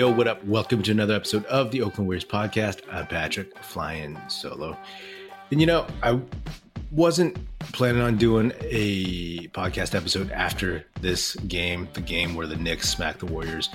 Yo, 0.00 0.10
what 0.10 0.26
up? 0.26 0.42
Welcome 0.46 0.82
to 0.84 0.92
another 0.92 1.12
episode 1.12 1.44
of 1.44 1.72
the 1.72 1.82
Oakland 1.82 2.06
Warriors 2.06 2.24
podcast. 2.24 2.80
I'm 2.90 3.06
Patrick, 3.06 3.54
flying 3.58 4.18
solo. 4.28 4.74
And 5.50 5.60
you 5.60 5.66
know, 5.66 5.86
I 6.02 6.18
wasn't 6.90 7.36
planning 7.74 8.00
on 8.00 8.16
doing 8.16 8.50
a 8.62 9.48
podcast 9.48 9.94
episode 9.94 10.30
after 10.30 10.86
this 11.02 11.34
game, 11.36 11.86
the 11.92 12.00
game 12.00 12.34
where 12.34 12.46
the 12.46 12.56
Knicks 12.56 12.88
smacked 12.88 13.18
the 13.18 13.26
Warriors 13.26 13.68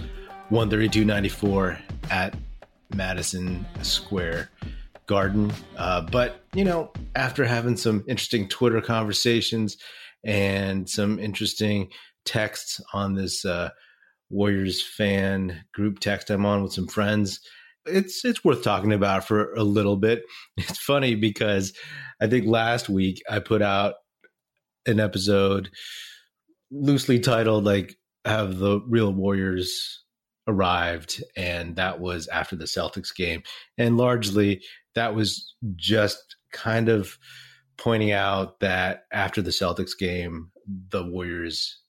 132 0.50 1.06
94 1.06 1.78
at 2.10 2.36
Madison 2.96 3.64
Square 3.84 4.50
Garden. 5.06 5.54
Uh, 5.78 6.02
but, 6.02 6.40
you 6.56 6.66
know, 6.66 6.92
after 7.16 7.46
having 7.46 7.78
some 7.78 8.04
interesting 8.08 8.50
Twitter 8.50 8.82
conversations 8.82 9.78
and 10.24 10.90
some 10.90 11.20
interesting 11.20 11.92
texts 12.26 12.82
on 12.94 13.14
this 13.14 13.46
uh, 13.46 13.70
Warriors 14.36 14.82
fan 14.82 15.64
group 15.74 16.00
text 16.00 16.30
I'm 16.30 16.46
on 16.46 16.64
with 16.64 16.74
some 16.74 16.88
friends, 16.88 17.40
it's 17.86 18.26
it's 18.26 18.44
worth 18.44 18.64
talking 18.64 18.94
about 18.94 19.28
for 19.28 19.54
a 19.54 19.64
little 19.64 19.98
bit. 19.98 20.24
It's 20.58 20.80
funny 20.80 21.16
because 21.16 21.74
I 22.22 22.28
think 22.28 22.46
last 22.46 22.90
week 22.90 23.22
I 23.30 23.40
put 23.40 23.62
out 23.62 23.96
an 24.86 25.00
episode 25.00 25.70
loosely 26.72 27.20
titled 27.20 27.64
like 27.64 27.96
have 28.26 28.58
the 28.58 28.82
real 28.88 29.14
warriors 29.14 30.04
arrived? 30.48 31.24
And 31.36 31.76
that 31.76 32.00
was 32.00 32.28
after 32.28 32.56
the 32.56 32.66
Celtics 32.66 33.16
game. 33.16 33.44
And 33.78 33.98
largely 33.98 34.62
that 34.96 35.16
was 35.16 35.54
just 35.76 36.36
kind 36.52 36.90
of 36.90 37.18
pointing 37.78 38.12
out 38.12 38.60
that 38.60 39.04
after 39.12 39.42
the 39.42 39.52
Celtics 39.52 39.98
game, 39.98 40.52
the 40.90 41.04
Warriors 41.04 41.82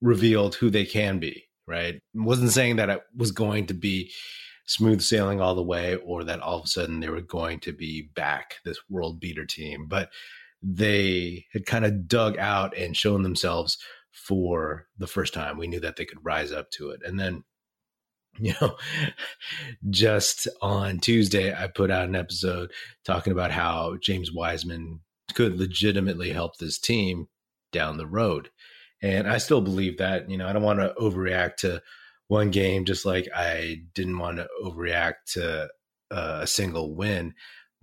revealed 0.00 0.54
who 0.54 0.70
they 0.70 0.84
can 0.84 1.18
be, 1.18 1.43
right? 1.66 2.00
wasn't 2.14 2.50
saying 2.50 2.76
that 2.76 2.90
it 2.90 3.02
was 3.16 3.32
going 3.32 3.66
to 3.66 3.74
be 3.74 4.10
smooth 4.66 5.00
sailing 5.00 5.40
all 5.40 5.54
the 5.54 5.62
way 5.62 5.96
or 5.96 6.24
that 6.24 6.40
all 6.40 6.58
of 6.58 6.64
a 6.64 6.68
sudden 6.68 7.00
they 7.00 7.08
were 7.08 7.20
going 7.20 7.60
to 7.60 7.72
be 7.72 8.10
back, 8.14 8.56
this 8.64 8.78
world 8.88 9.20
beater 9.20 9.44
team, 9.44 9.86
but 9.88 10.10
they 10.62 11.44
had 11.52 11.66
kind 11.66 11.84
of 11.84 12.08
dug 12.08 12.38
out 12.38 12.76
and 12.76 12.96
shown 12.96 13.22
themselves 13.22 13.76
for 14.12 14.86
the 14.96 15.06
first 15.06 15.34
time. 15.34 15.58
We 15.58 15.66
knew 15.66 15.80
that 15.80 15.96
they 15.96 16.06
could 16.06 16.24
rise 16.24 16.52
up 16.52 16.70
to 16.72 16.90
it. 16.90 17.00
And 17.04 17.20
then 17.20 17.44
you 18.38 18.52
know, 18.60 18.76
just 19.90 20.48
on 20.60 20.98
Tuesday, 20.98 21.54
I 21.54 21.68
put 21.68 21.90
out 21.90 22.08
an 22.08 22.16
episode 22.16 22.72
talking 23.04 23.32
about 23.32 23.52
how 23.52 23.96
James 24.00 24.32
Wiseman 24.32 25.00
could 25.34 25.56
legitimately 25.56 26.30
help 26.30 26.56
this 26.56 26.78
team 26.78 27.28
down 27.72 27.96
the 27.96 28.06
road. 28.06 28.50
And 29.04 29.28
I 29.28 29.36
still 29.36 29.60
believe 29.60 29.98
that, 29.98 30.30
you 30.30 30.38
know, 30.38 30.48
I 30.48 30.54
don't 30.54 30.62
want 30.62 30.78
to 30.78 30.94
overreact 30.98 31.56
to 31.56 31.82
one 32.28 32.50
game, 32.50 32.86
just 32.86 33.04
like 33.04 33.28
I 33.36 33.82
didn't 33.94 34.18
want 34.18 34.38
to 34.38 34.48
overreact 34.64 35.32
to 35.34 35.68
uh, 36.10 36.38
a 36.40 36.46
single 36.46 36.94
win. 36.94 37.34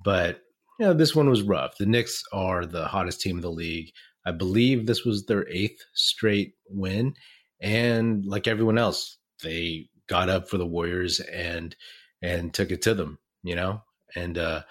But, 0.04 0.42
you 0.80 0.88
know, 0.88 0.94
this 0.96 1.16
one 1.16 1.30
was 1.30 1.44
rough. 1.44 1.78
The 1.78 1.86
Knicks 1.86 2.24
are 2.34 2.66
the 2.66 2.88
hottest 2.88 3.22
team 3.22 3.36
in 3.36 3.42
the 3.42 3.52
league. 3.52 3.92
I 4.26 4.32
believe 4.32 4.88
this 4.88 5.06
was 5.06 5.28
their 5.28 5.48
eighth 5.48 5.84
straight 5.94 6.56
win. 6.68 7.14
And 7.60 8.26
like 8.26 8.48
everyone 8.48 8.80
else, 8.80 9.20
they 9.44 9.90
got 10.08 10.28
up 10.28 10.50
for 10.50 10.58
the 10.58 10.66
Warriors 10.66 11.20
and 11.20 11.76
and 12.24 12.52
took 12.52 12.72
it 12.72 12.82
to 12.84 12.96
them, 12.96 13.20
you 13.44 13.56
know? 13.56 13.84
And 14.16 14.40
uh 14.40 14.64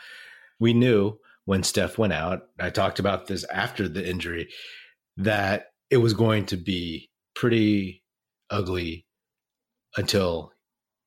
we 0.58 0.72
knew 0.74 1.16
when 1.44 1.62
Steph 1.62 1.96
went 1.96 2.12
out, 2.12 2.48
I 2.58 2.70
talked 2.70 2.98
about 2.98 3.28
this 3.28 3.44
after 3.44 3.88
the 3.88 4.04
injury, 4.04 4.48
that 5.16 5.66
it 5.90 5.98
was 5.98 6.14
going 6.14 6.46
to 6.46 6.56
be 6.56 7.10
pretty 7.34 8.02
ugly 8.50 9.06
until 9.96 10.52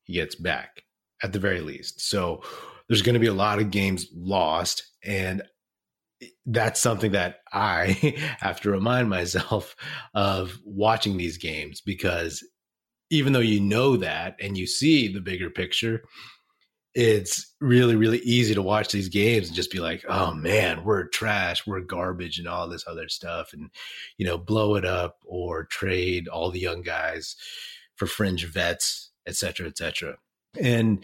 he 0.03 0.13
gets 0.13 0.35
back, 0.35 0.83
at 1.21 1.33
the 1.33 1.39
very 1.39 1.61
least. 1.61 2.01
So 2.01 2.41
there's 2.87 3.01
going 3.01 3.13
to 3.13 3.19
be 3.19 3.27
a 3.27 3.33
lot 3.33 3.59
of 3.59 3.71
games 3.71 4.07
lost. 4.13 4.83
And 5.03 5.41
that's 6.45 6.79
something 6.79 7.11
that 7.13 7.37
I 7.51 8.15
have 8.39 8.61
to 8.61 8.71
remind 8.71 9.09
myself 9.09 9.75
of 10.13 10.59
watching 10.65 11.17
these 11.17 11.37
games 11.37 11.81
because 11.81 12.45
even 13.09 13.33
though 13.33 13.39
you 13.39 13.59
know 13.59 13.97
that 13.97 14.35
and 14.41 14.57
you 14.57 14.65
see 14.65 15.07
the 15.07 15.21
bigger 15.21 15.49
picture, 15.49 16.01
it's 16.95 17.53
really, 17.59 17.95
really 17.95 18.19
easy 18.19 18.53
to 18.53 18.61
watch 18.61 18.91
these 18.91 19.09
games 19.09 19.47
and 19.47 19.55
just 19.55 19.71
be 19.71 19.79
like, 19.79 20.05
oh 20.07 20.33
man, 20.33 20.83
we're 20.83 21.07
trash, 21.07 21.65
we're 21.65 21.79
garbage, 21.79 22.37
and 22.37 22.47
all 22.47 22.67
this 22.67 22.85
other 22.87 23.09
stuff, 23.09 23.53
and 23.53 23.69
you 24.17 24.25
know, 24.25 24.37
blow 24.37 24.75
it 24.75 24.85
up 24.85 25.17
or 25.25 25.65
trade 25.65 26.27
all 26.27 26.51
the 26.51 26.59
young 26.59 26.81
guys 26.81 27.35
for 27.95 28.05
fringe 28.05 28.45
vets, 28.45 29.11
etc 29.27 29.37
cetera, 29.37 29.67
et 29.67 29.77
cetera. 29.77 30.17
And 30.59 31.03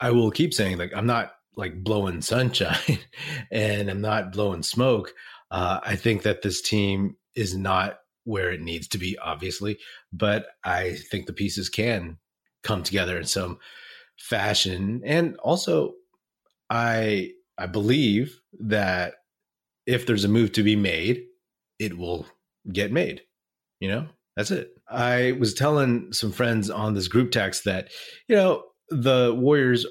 I 0.00 0.10
will 0.10 0.30
keep 0.30 0.54
saying, 0.54 0.78
like, 0.78 0.92
I'm 0.94 1.06
not 1.06 1.32
like 1.56 1.82
blowing 1.82 2.20
sunshine 2.22 2.98
and 3.50 3.90
I'm 3.90 4.00
not 4.00 4.32
blowing 4.32 4.62
smoke. 4.62 5.12
Uh, 5.50 5.80
I 5.82 5.96
think 5.96 6.22
that 6.22 6.42
this 6.42 6.60
team 6.60 7.16
is 7.34 7.56
not 7.56 7.98
where 8.24 8.50
it 8.50 8.60
needs 8.60 8.88
to 8.88 8.98
be, 8.98 9.16
obviously, 9.18 9.78
but 10.12 10.46
I 10.64 10.94
think 10.94 11.26
the 11.26 11.32
pieces 11.32 11.68
can 11.68 12.18
come 12.62 12.82
together 12.82 13.16
in 13.16 13.24
some 13.24 13.58
fashion. 14.18 15.02
And 15.04 15.36
also, 15.36 15.94
I 16.70 17.32
I 17.58 17.66
believe 17.66 18.40
that 18.60 19.14
if 19.86 20.06
there's 20.06 20.24
a 20.24 20.28
move 20.28 20.52
to 20.52 20.62
be 20.62 20.76
made, 20.76 21.24
it 21.78 21.96
will 21.96 22.26
get 22.72 22.92
made. 22.92 23.22
You 23.80 23.88
know, 23.88 24.08
that's 24.36 24.50
it. 24.50 24.70
I 24.88 25.32
was 25.32 25.54
telling 25.54 26.12
some 26.12 26.32
friends 26.32 26.70
on 26.70 26.94
this 26.94 27.08
group 27.08 27.30
text 27.30 27.64
that, 27.64 27.90
you 28.28 28.36
know, 28.36 28.64
the 28.88 29.34
Warriors 29.36 29.86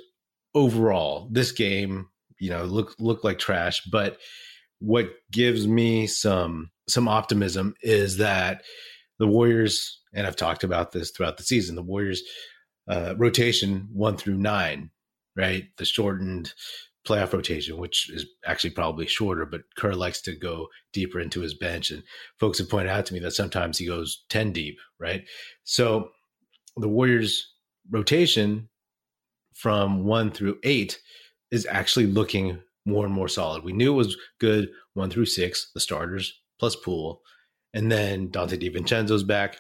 overall, 0.54 1.28
this 1.32 1.52
game, 1.52 2.08
you 2.40 2.50
know, 2.50 2.64
look 2.64 2.96
look 3.00 3.24
like 3.24 3.40
trash, 3.40 3.82
but 3.92 4.18
what 4.80 5.10
gives 5.32 5.68
me 5.68 6.08
some 6.08 6.72
some 6.88 7.08
optimism 7.08 7.76
is 7.82 8.18
that 8.18 8.64
the 9.20 9.28
Warriors, 9.28 10.02
and 10.14 10.28
I've 10.28 10.36
talked 10.36 10.64
about 10.64 10.92
this 10.92 11.12
throughout 11.12 11.38
the 11.38 11.44
season, 11.44 11.76
the 11.76 11.82
Warriors 11.82 12.22
uh, 12.88 13.16
rotation 13.18 13.90
one 13.92 14.18
through 14.18 14.38
nine, 14.38 14.92
right? 15.36 15.66
The 15.78 15.86
shortened 15.86 16.54
playoff 17.08 17.34
rotation, 17.34 17.78
which 17.78 18.10
is 18.10 18.26
actually 18.46 18.72
probably 18.72 19.06
shorter, 19.06 19.46
but 19.46 19.62
Kerr 19.78 19.94
likes 19.94 20.22
to 20.24 20.36
go 20.36 20.68
deeper 20.92 21.20
into 21.20 21.42
his 21.42 21.54
bench. 21.54 21.92
And 21.92 22.04
folks 22.40 22.58
have 22.58 22.70
pointed 22.70 22.90
out 22.90 23.06
to 23.08 23.14
me 23.14 23.20
that 23.20 23.32
sometimes 23.32 23.78
he 23.78 23.86
goes 23.86 24.26
10 24.30 24.52
deep, 24.52 24.78
right? 25.00 25.24
So 25.64 26.10
the 26.78 26.90
Warriors 26.90 27.54
rotation 27.90 28.70
from 29.54 30.04
one 30.04 30.32
through 30.32 30.58
eight 30.64 31.00
is 31.52 31.68
actually 31.70 32.08
looking 32.08 32.60
more 32.86 33.06
and 33.06 33.14
more 33.14 33.28
solid. 33.28 33.64
We 33.64 33.74
knew 33.74 33.94
it 33.94 33.98
was 33.98 34.18
good 34.40 34.70
one 34.94 35.10
through 35.10 35.26
six, 35.28 35.72
the 35.74 35.80
starters 35.80 36.34
plus 36.60 36.76
Poole. 36.76 37.22
And 37.74 37.92
then 37.92 38.30
Donte 38.30 38.60
DiVincenzo's 38.62 39.24
back. 39.24 39.58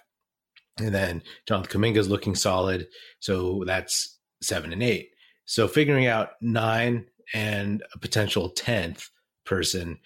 And 0.77 0.93
then 0.93 1.23
Jonathan 1.47 1.81
Kuminga's 1.81 2.09
looking 2.09 2.35
solid. 2.35 2.87
So 3.19 3.63
that's 3.65 4.17
seven 4.41 4.73
and 4.73 4.83
eight. 4.83 5.09
So 5.45 5.67
figuring 5.67 6.07
out 6.07 6.31
nine 6.41 7.05
and 7.33 7.83
a 7.93 7.99
potential 7.99 8.53
10th 8.53 9.09
person 9.45 9.99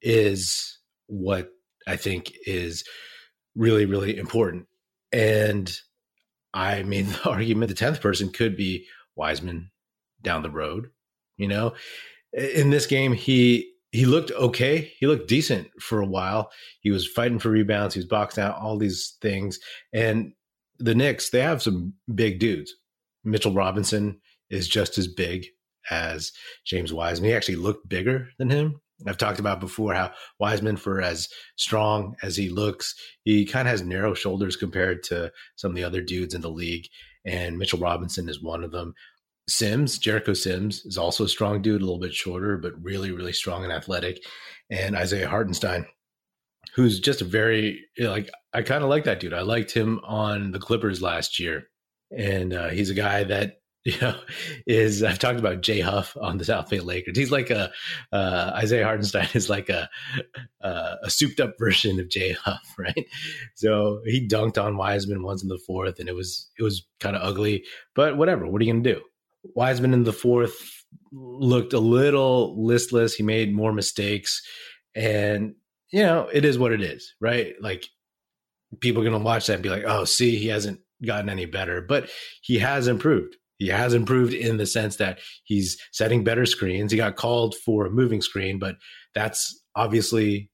is 0.00 0.78
what 1.06 1.50
I 1.86 1.96
think 1.96 2.32
is 2.46 2.84
really, 3.54 3.84
really 3.84 4.16
important. 4.16 4.66
And 5.12 5.72
I 6.52 6.82
made 6.84 7.06
the 7.08 7.28
argument 7.28 7.68
the 7.68 7.84
10th 7.84 8.00
person 8.00 8.30
could 8.30 8.56
be 8.56 8.86
Wiseman 9.16 9.70
down 10.22 10.42
the 10.42 10.50
road. 10.50 10.90
You 11.36 11.48
know, 11.48 11.74
in 12.32 12.70
this 12.70 12.86
game, 12.86 13.12
he 13.12 13.73
he 13.94 14.06
looked 14.06 14.32
okay. 14.32 14.92
He 14.98 15.06
looked 15.06 15.28
decent 15.28 15.68
for 15.80 16.00
a 16.00 16.06
while. 16.06 16.50
He 16.80 16.90
was 16.90 17.06
fighting 17.06 17.38
for 17.38 17.50
rebounds. 17.50 17.94
He 17.94 18.00
was 18.00 18.08
boxing 18.08 18.42
out 18.42 18.58
all 18.58 18.76
these 18.76 19.16
things. 19.22 19.60
And 19.92 20.32
the 20.80 20.96
Knicks, 20.96 21.30
they 21.30 21.40
have 21.40 21.62
some 21.62 21.92
big 22.12 22.40
dudes. 22.40 22.74
Mitchell 23.22 23.54
Robinson 23.54 24.20
is 24.50 24.66
just 24.66 24.98
as 24.98 25.06
big 25.06 25.46
as 25.92 26.32
James 26.66 26.92
Wiseman. 26.92 27.30
He 27.30 27.36
actually 27.36 27.54
looked 27.54 27.88
bigger 27.88 28.30
than 28.36 28.50
him. 28.50 28.80
I've 29.06 29.16
talked 29.16 29.38
about 29.38 29.60
before 29.60 29.94
how 29.94 30.10
Wiseman, 30.40 30.76
for 30.76 31.00
as 31.00 31.28
strong 31.54 32.16
as 32.20 32.36
he 32.36 32.48
looks, 32.48 32.96
he 33.22 33.46
kind 33.46 33.68
of 33.68 33.70
has 33.70 33.82
narrow 33.82 34.14
shoulders 34.14 34.56
compared 34.56 35.04
to 35.04 35.30
some 35.54 35.70
of 35.70 35.76
the 35.76 35.84
other 35.84 36.00
dudes 36.00 36.34
in 36.34 36.40
the 36.40 36.50
league. 36.50 36.88
And 37.24 37.58
Mitchell 37.58 37.78
Robinson 37.78 38.28
is 38.28 38.42
one 38.42 38.64
of 38.64 38.72
them. 38.72 38.92
Sims, 39.48 39.98
Jericho 39.98 40.34
Sims, 40.34 40.84
is 40.84 40.98
also 40.98 41.24
a 41.24 41.28
strong 41.28 41.62
dude, 41.62 41.82
a 41.82 41.84
little 41.84 42.00
bit 42.00 42.14
shorter, 42.14 42.56
but 42.56 42.72
really, 42.82 43.10
really 43.10 43.32
strong 43.32 43.64
and 43.64 43.72
athletic. 43.72 44.22
And 44.70 44.96
Isaiah 44.96 45.28
Hartenstein, 45.28 45.86
who's 46.74 47.00
just 47.00 47.20
a 47.20 47.24
very 47.24 47.84
like 47.98 48.30
I 48.52 48.62
kind 48.62 48.82
of 48.82 48.90
like 48.90 49.04
that 49.04 49.20
dude. 49.20 49.34
I 49.34 49.42
liked 49.42 49.72
him 49.72 50.00
on 50.04 50.52
the 50.52 50.58
Clippers 50.58 51.02
last 51.02 51.38
year, 51.38 51.68
and 52.16 52.52
uh, 52.52 52.68
he's 52.70 52.90
a 52.90 52.94
guy 52.94 53.24
that 53.24 53.58
you 53.84 54.00
know, 54.00 54.18
is 54.66 55.02
I've 55.02 55.18
talked 55.18 55.38
about 55.38 55.60
Jay 55.60 55.80
Huff 55.80 56.16
on 56.18 56.38
the 56.38 56.44
South 56.46 56.70
Bay 56.70 56.80
Lakers. 56.80 57.18
He's 57.18 57.30
like 57.30 57.50
a 57.50 57.70
uh, 58.12 58.52
Isaiah 58.54 58.84
Hartenstein 58.84 59.28
is 59.34 59.50
like 59.50 59.68
a 59.68 59.90
uh, 60.62 60.96
a 61.02 61.10
souped 61.10 61.38
up 61.38 61.56
version 61.58 62.00
of 62.00 62.08
Jay 62.08 62.32
Huff, 62.32 62.62
right? 62.78 63.06
So 63.56 64.00
he 64.06 64.26
dunked 64.26 64.62
on 64.62 64.78
Wiseman 64.78 65.22
once 65.22 65.42
in 65.42 65.50
the 65.50 65.60
fourth, 65.66 66.00
and 66.00 66.08
it 66.08 66.14
was 66.14 66.48
it 66.58 66.62
was 66.62 66.86
kind 66.98 67.14
of 67.14 67.22
ugly, 67.22 67.64
but 67.94 68.16
whatever. 68.16 68.46
What 68.46 68.62
are 68.62 68.64
you 68.64 68.72
gonna 68.72 68.82
do? 68.82 69.02
Wiseman 69.54 69.94
in 69.94 70.04
the 70.04 70.12
fourth 70.12 70.84
looked 71.12 71.72
a 71.72 71.78
little 71.78 72.64
listless. 72.64 73.14
He 73.14 73.22
made 73.22 73.54
more 73.54 73.72
mistakes, 73.72 74.42
and 74.94 75.54
you 75.92 76.02
know 76.02 76.28
it 76.32 76.44
is 76.44 76.58
what 76.58 76.72
it 76.72 76.82
is, 76.82 77.14
right? 77.20 77.54
Like 77.60 77.86
people 78.80 79.02
are 79.02 79.04
gonna 79.04 79.22
watch 79.22 79.46
that 79.46 79.54
and 79.54 79.62
be 79.62 79.70
like, 79.70 79.84
"Oh, 79.86 80.04
see, 80.04 80.36
he 80.36 80.48
hasn't 80.48 80.80
gotten 81.04 81.28
any 81.28 81.46
better," 81.46 81.80
but 81.80 82.10
he 82.42 82.58
has 82.58 82.88
improved 82.88 83.36
he 83.58 83.68
has 83.68 83.94
improved 83.94 84.34
in 84.34 84.56
the 84.56 84.66
sense 84.66 84.96
that 84.96 85.20
he's 85.44 85.78
setting 85.92 86.24
better 86.24 86.46
screens. 86.46 86.90
He 86.90 86.98
got 86.98 87.16
called 87.16 87.54
for 87.54 87.86
a 87.86 87.90
moving 87.90 88.20
screen, 88.20 88.58
but 88.58 88.76
that's 89.14 89.62
obviously 89.76 90.50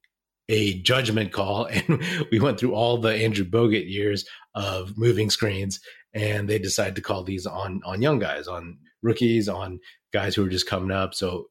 a 0.48 0.80
judgment 0.82 1.32
call. 1.32 1.66
And 1.70 2.02
we 2.30 2.40
went 2.40 2.60
through 2.60 2.74
all 2.74 2.98
the 2.98 3.14
Andrew 3.14 3.44
Bogut 3.44 3.90
years 3.90 4.24
of 4.54 4.96
moving 4.96 5.30
screens, 5.30 5.80
and 6.14 6.48
they 6.48 6.58
decide 6.58 6.96
to 6.96 7.02
call 7.02 7.22
these 7.22 7.46
on 7.46 7.82
on 7.84 8.02
young 8.02 8.18
guys, 8.18 8.48
on 8.48 8.78
rookies, 9.02 9.48
on 9.48 9.80
guys 10.12 10.34
who 10.34 10.44
are 10.44 10.50
just 10.50 10.66
coming 10.66 10.90
up. 10.90 11.14
So 11.14 11.46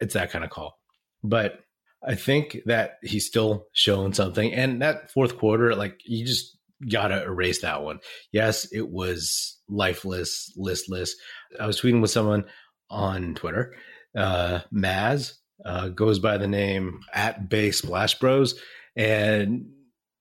it's 0.00 0.14
that 0.14 0.30
kind 0.30 0.44
of 0.44 0.50
call. 0.50 0.78
But 1.22 1.60
I 2.06 2.14
think 2.14 2.58
that 2.66 2.98
he's 3.02 3.26
still 3.26 3.66
showing 3.72 4.12
something. 4.12 4.52
And 4.52 4.82
that 4.82 5.10
fourth 5.10 5.38
quarter, 5.38 5.74
like 5.74 6.00
you 6.04 6.26
just 6.26 6.56
gotta 6.90 7.22
erase 7.24 7.62
that 7.62 7.82
one. 7.82 8.00
Yes, 8.32 8.70
it 8.72 8.88
was 8.90 9.58
lifeless, 9.68 10.52
listless. 10.56 11.16
I 11.58 11.66
was 11.66 11.80
tweeting 11.80 12.02
with 12.02 12.10
someone 12.10 12.44
on 12.90 13.34
Twitter. 13.34 13.74
Uh, 14.16 14.60
Maz 14.72 15.34
uh, 15.64 15.88
goes 15.88 16.18
by 16.18 16.36
the 16.36 16.46
name 16.46 17.00
at 17.12 17.48
Bay 17.48 17.70
Splash 17.70 18.18
Bros, 18.18 18.54
and 18.96 19.66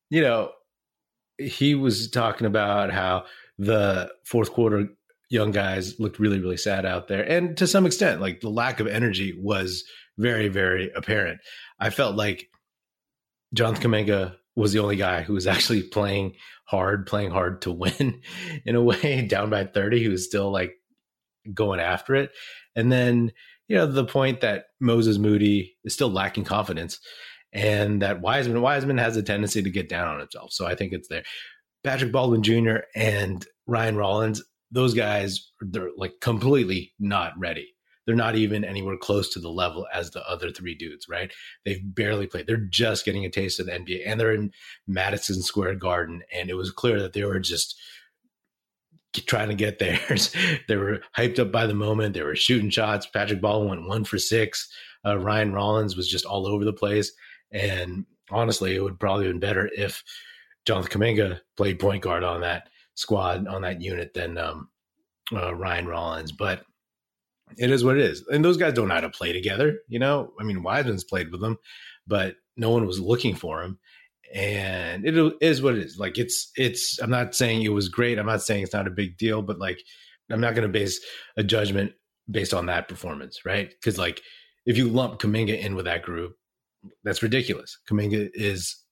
you 0.10 0.22
know 0.22 0.52
he 1.38 1.76
was 1.76 2.10
talking 2.10 2.48
about 2.48 2.92
how 2.92 3.26
the 3.66 4.12
fourth 4.26 4.52
quarter 4.52 4.88
young 5.30 5.52
guys 5.52 6.00
looked 6.00 6.20
really 6.20 6.40
really 6.40 6.58
sad 6.58 6.86
out 6.86 7.08
there 7.08 7.24
and 7.24 7.58
to 7.58 7.66
some 7.66 7.86
extent 7.86 8.22
like 8.22 8.42
the 8.42 8.50
lack 8.50 8.80
of 8.80 8.88
energy 8.88 9.38
was 9.42 9.84
very 10.18 10.48
very 10.48 10.92
apparent 10.96 11.40
i 11.80 11.90
felt 11.90 12.16
like 12.16 12.50
jonathan 13.54 13.92
kuminga 13.92 14.36
was 14.56 14.74
the 14.74 14.80
only 14.80 14.96
guy 14.96 15.22
who 15.22 15.34
was 15.34 15.48
actually 15.48 15.82
playing 15.82 16.36
hard, 16.66 17.06
playing 17.06 17.32
hard 17.32 17.62
to 17.64 17.72
win 17.72 18.22
in 18.66 18.76
a 18.76 18.82
way, 18.82 19.22
down 19.30 19.50
by 19.50 19.66
30. 19.66 20.00
He 20.00 20.10
was 20.10 20.26
still 20.26 20.52
like 20.52 20.76
going 21.54 21.80
after 21.80 22.16
it. 22.16 22.32
And 22.76 22.92
then, 22.92 23.32
you 23.68 23.76
know, 23.76 23.86
the 23.86 24.06
point 24.06 24.42
that 24.42 24.66
Moses 24.80 25.18
Moody 25.18 25.76
is 25.84 25.94
still 25.94 26.10
lacking 26.10 26.46
confidence 26.46 27.00
and 27.52 28.02
that 28.02 28.22
Wiseman, 28.22 28.62
Wiseman 28.62 28.98
has 28.98 29.16
a 29.18 29.24
tendency 29.24 29.62
to 29.62 29.70
get 29.70 29.90
down 29.90 30.08
on 30.08 30.20
himself. 30.20 30.52
So 30.52 30.66
I 30.66 30.76
think 30.76 30.94
it's 30.94 31.08
there. 31.08 31.24
Patrick 31.84 32.12
Baldwin 32.12 32.44
Jr. 32.44 32.78
and 32.96 33.46
Ryan 33.68 33.96
Rollins, 33.96 34.44
those 34.72 34.94
guys, 34.94 35.52
they're 35.62 35.90
like 35.98 36.20
completely 36.20 36.94
not 37.00 37.34
ready 37.38 37.74
they're 38.06 38.16
not 38.16 38.36
even 38.36 38.64
anywhere 38.64 38.98
close 38.98 39.30
to 39.30 39.40
the 39.40 39.50
level 39.50 39.88
as 39.94 40.12
the 40.12 40.28
other 40.30 40.52
three 40.52 40.76
dudes, 40.76 41.08
right? 41.08 41.32
They've 41.66 41.82
barely 41.84 42.28
played. 42.28 42.48
They're 42.48 42.58
just 42.58 43.06
getting 43.06 43.26
a 43.26 43.30
taste 43.30 43.60
of 43.60 43.68
the 43.68 43.72
NBA 43.72 44.04
and 44.06 44.20
they're 44.20 44.34
in 44.34 44.52
Madison 44.88 45.42
Square 45.42 45.76
Garden. 45.76 46.24
And 46.34 46.50
it 46.50 46.56
was 46.56 46.72
clear 46.72 47.00
that 47.02 47.14
they 47.14 47.24
were 47.24 47.40
just 47.40 47.80
trying 49.26 49.50
to 49.50 49.56
get 49.56 49.80
theirs. 49.80 50.36
they 50.68 50.76
were 50.76 51.02
hyped 51.18 51.40
up 51.40 51.52
by 51.52 51.66
the 51.66 51.74
moment. 51.74 52.14
They 52.14 52.24
were 52.24 52.36
shooting 52.36 52.70
shots. 52.70 53.06
Patrick 53.06 53.42
Ball 53.42 53.68
went 53.68 53.88
one 53.88 54.04
for 54.04 54.18
six. 54.18 54.70
Uh, 55.06 55.18
Ryan 55.18 55.54
Rollins 55.54 55.96
was 55.96 56.10
just 56.10 56.26
all 56.26 56.48
over 56.48 56.66
the 56.66 56.74
place. 56.74 57.12
And 57.52 58.06
honestly, 58.32 58.76
it 58.76 58.84
would 58.84 59.00
probably 59.00 59.26
have 59.26 59.34
been 59.34 59.40
better 59.40 59.70
if 59.78 60.04
Jonathan 60.66 61.02
Kuminga 61.02 61.40
played 61.56 61.80
point 61.80 62.04
guard 62.04 62.24
on 62.24 62.42
that 62.42 62.70
squad, 62.96 63.48
on 63.48 63.62
that 63.64 63.82
unit 63.82 64.14
than 64.14 64.38
um, 64.38 64.70
uh, 65.34 65.54
Ryan 65.56 65.88
Rollins. 65.88 66.32
But 66.32 66.64
it 67.58 67.72
is 67.72 67.84
what 67.84 67.98
it 67.98 68.04
is. 68.04 68.26
And 68.32 68.44
those 68.44 68.58
guys 68.58 68.74
don't 68.74 68.88
know 68.88 68.96
how 68.96 69.02
to 69.02 69.10
play 69.10 69.34
together. 69.34 69.80
You 69.88 70.00
know, 70.00 70.34
I 70.40 70.44
mean, 70.44 70.64
Wiseman's 70.64 71.04
played 71.04 71.32
with 71.32 71.42
them, 71.42 71.58
but 72.08 72.36
no 72.58 72.70
one 72.72 72.86
was 72.86 73.00
looking 73.00 73.36
for 73.36 73.62
him. 73.62 73.80
And 74.34 75.06
it 75.06 75.16
is 75.42 75.62
what 75.62 75.76
it 75.76 75.84
is. 75.84 76.00
Like 76.00 76.18
it's, 76.18 76.52
it's, 76.56 77.00
I'm 77.00 77.12
not 77.12 77.36
saying 77.36 77.62
it 77.62 77.70
was 77.70 77.90
great. 77.90 78.18
I'm 78.18 78.26
not 78.26 78.42
saying 78.42 78.64
it's 78.64 78.74
not 78.74 78.88
a 78.88 78.92
big 78.92 79.18
deal, 79.18 79.44
but 79.44 79.60
like, 79.60 79.80
I'm 80.32 80.42
not 80.42 80.56
going 80.56 80.68
to 80.68 80.80
base 80.80 81.00
a 81.38 81.44
judgment 81.44 81.92
based 82.32 82.54
on 82.54 82.66
that 82.68 82.88
performance, 82.88 83.46
right? 83.46 83.70
Because 83.70 84.00
like, 84.00 84.22
if 84.66 84.78
you 84.78 84.88
lump 84.88 85.20
Kuminga 85.20 85.60
in 85.60 85.76
with 85.76 85.86
that 85.86 86.02
group, 86.02 86.36
that's 87.04 87.22
ridiculous. 87.22 87.78
Kuminga 87.88 88.30
is 88.34 88.83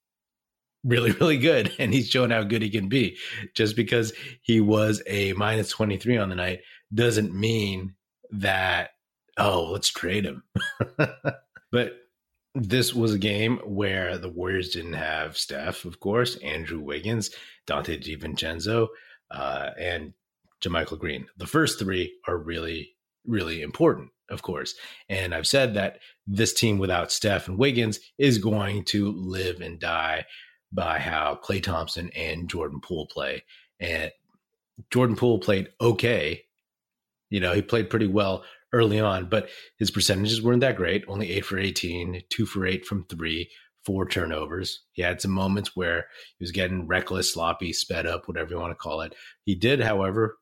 really, 0.84 1.12
really 1.20 1.38
good, 1.38 1.72
and 1.78 1.92
he's 1.92 2.08
shown 2.08 2.30
how 2.30 2.42
good 2.42 2.62
he 2.62 2.70
can 2.70 2.88
be. 2.88 3.16
Just 3.54 3.76
because 3.76 4.12
he 4.42 4.60
was 4.60 5.02
a 5.06 5.32
minus 5.34 5.70
23 5.70 6.16
on 6.16 6.28
the 6.28 6.34
night 6.34 6.60
doesn't 6.92 7.34
mean 7.34 7.94
that, 8.30 8.90
oh, 9.38 9.70
let's 9.72 9.88
trade 9.88 10.24
him. 10.24 10.42
but 11.70 11.98
this 12.54 12.94
was 12.94 13.14
a 13.14 13.18
game 13.18 13.58
where 13.64 14.18
the 14.18 14.28
Warriors 14.28 14.70
didn't 14.70 14.92
have 14.92 15.38
Steph, 15.38 15.84
of 15.84 16.00
course, 16.00 16.36
Andrew 16.36 16.80
Wiggins, 16.80 17.30
Donte 17.66 18.02
DiVincenzo, 18.02 18.88
uh, 19.30 19.70
and 19.78 20.12
JaMychal 20.62 20.98
Green. 20.98 21.26
The 21.38 21.46
first 21.46 21.78
three 21.78 22.14
are 22.28 22.36
really, 22.36 22.94
really 23.26 23.62
important, 23.62 24.10
of 24.28 24.42
course. 24.42 24.74
And 25.08 25.34
I've 25.34 25.46
said 25.46 25.74
that 25.74 25.98
this 26.26 26.52
team 26.52 26.78
without 26.78 27.10
Steph 27.10 27.48
and 27.48 27.58
Wiggins 27.58 28.00
is 28.18 28.36
going 28.36 28.84
to 28.86 29.12
live 29.12 29.60
and 29.60 29.80
die 29.80 30.26
by 30.72 30.98
how 30.98 31.38
Klay 31.42 31.62
Thompson 31.62 32.10
and 32.16 32.48
Jordan 32.48 32.80
Poole 32.80 33.06
play. 33.06 33.44
And 33.78 34.10
Jordan 34.90 35.16
Poole 35.16 35.38
played 35.38 35.68
okay 35.80 36.44
you 37.32 37.40
know, 37.40 37.54
he 37.54 37.62
played 37.62 37.88
pretty 37.88 38.06
well 38.06 38.44
early 38.74 39.00
on, 39.00 39.30
but 39.30 39.48
his 39.78 39.90
percentages 39.90 40.42
weren't 40.42 40.60
that 40.60 40.76
great. 40.76 41.02
Only 41.08 41.32
eight 41.32 41.46
for 41.46 41.58
18, 41.58 42.24
two 42.28 42.44
for 42.44 42.66
eight 42.66 42.84
from 42.84 43.06
three, 43.06 43.50
four 43.86 44.06
turnovers. 44.06 44.82
He 44.92 45.00
had 45.00 45.22
some 45.22 45.30
moments 45.30 45.74
where 45.74 46.08
he 46.36 46.44
was 46.44 46.52
getting 46.52 46.86
reckless, 46.86 47.32
sloppy, 47.32 47.72
sped 47.72 48.06
up, 48.06 48.28
whatever 48.28 48.50
you 48.50 48.60
want 48.60 48.72
to 48.72 48.76
call 48.76 49.00
it. 49.00 49.14
He 49.46 49.54
did, 49.54 49.80
however, 49.80 50.36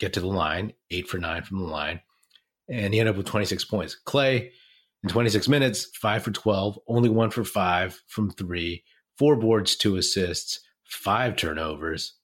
get 0.00 0.14
to 0.14 0.20
the 0.20 0.26
line, 0.26 0.72
eight 0.90 1.06
for 1.06 1.18
nine 1.18 1.42
from 1.42 1.58
the 1.58 1.64
line, 1.66 2.00
and 2.66 2.94
he 2.94 3.00
ended 3.00 3.12
up 3.12 3.18
with 3.18 3.26
26 3.26 3.66
points. 3.66 3.94
Klay, 4.06 4.48
in 5.02 5.10
26 5.10 5.48
minutes, 5.48 5.90
five 6.00 6.22
for 6.22 6.30
12, 6.30 6.78
only 6.88 7.10
one 7.10 7.28
for 7.28 7.44
five 7.44 8.00
from 8.08 8.30
three, 8.30 8.84
four 9.18 9.36
boards, 9.36 9.76
two 9.76 9.96
assists, 9.96 10.60
five 10.84 11.36
turnovers, 11.36 12.14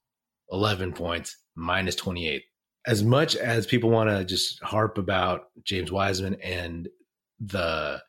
11 0.51 0.93
points, 0.93 1.37
minus 1.55 1.97
28 1.97 2.43
as 2.87 3.03
much 3.03 3.37
as 3.37 3.67
people 3.67 3.91
want 3.91 4.11
to 4.11 4.25
just 4.25 4.63
harp 4.63 4.99
about 4.99 5.45
James 5.65 5.93
Wiseman 5.93 6.35
and 6.43 6.89
the 7.41 8.01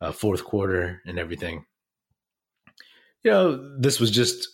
uh, 0.00 0.12
fourth 0.12 0.44
quarter 0.44 1.00
and 1.06 1.18
everything, 1.18 1.64
you 3.24 3.30
know, 3.30 3.78
this 3.78 4.00
was 4.00 4.10
just 4.10 4.48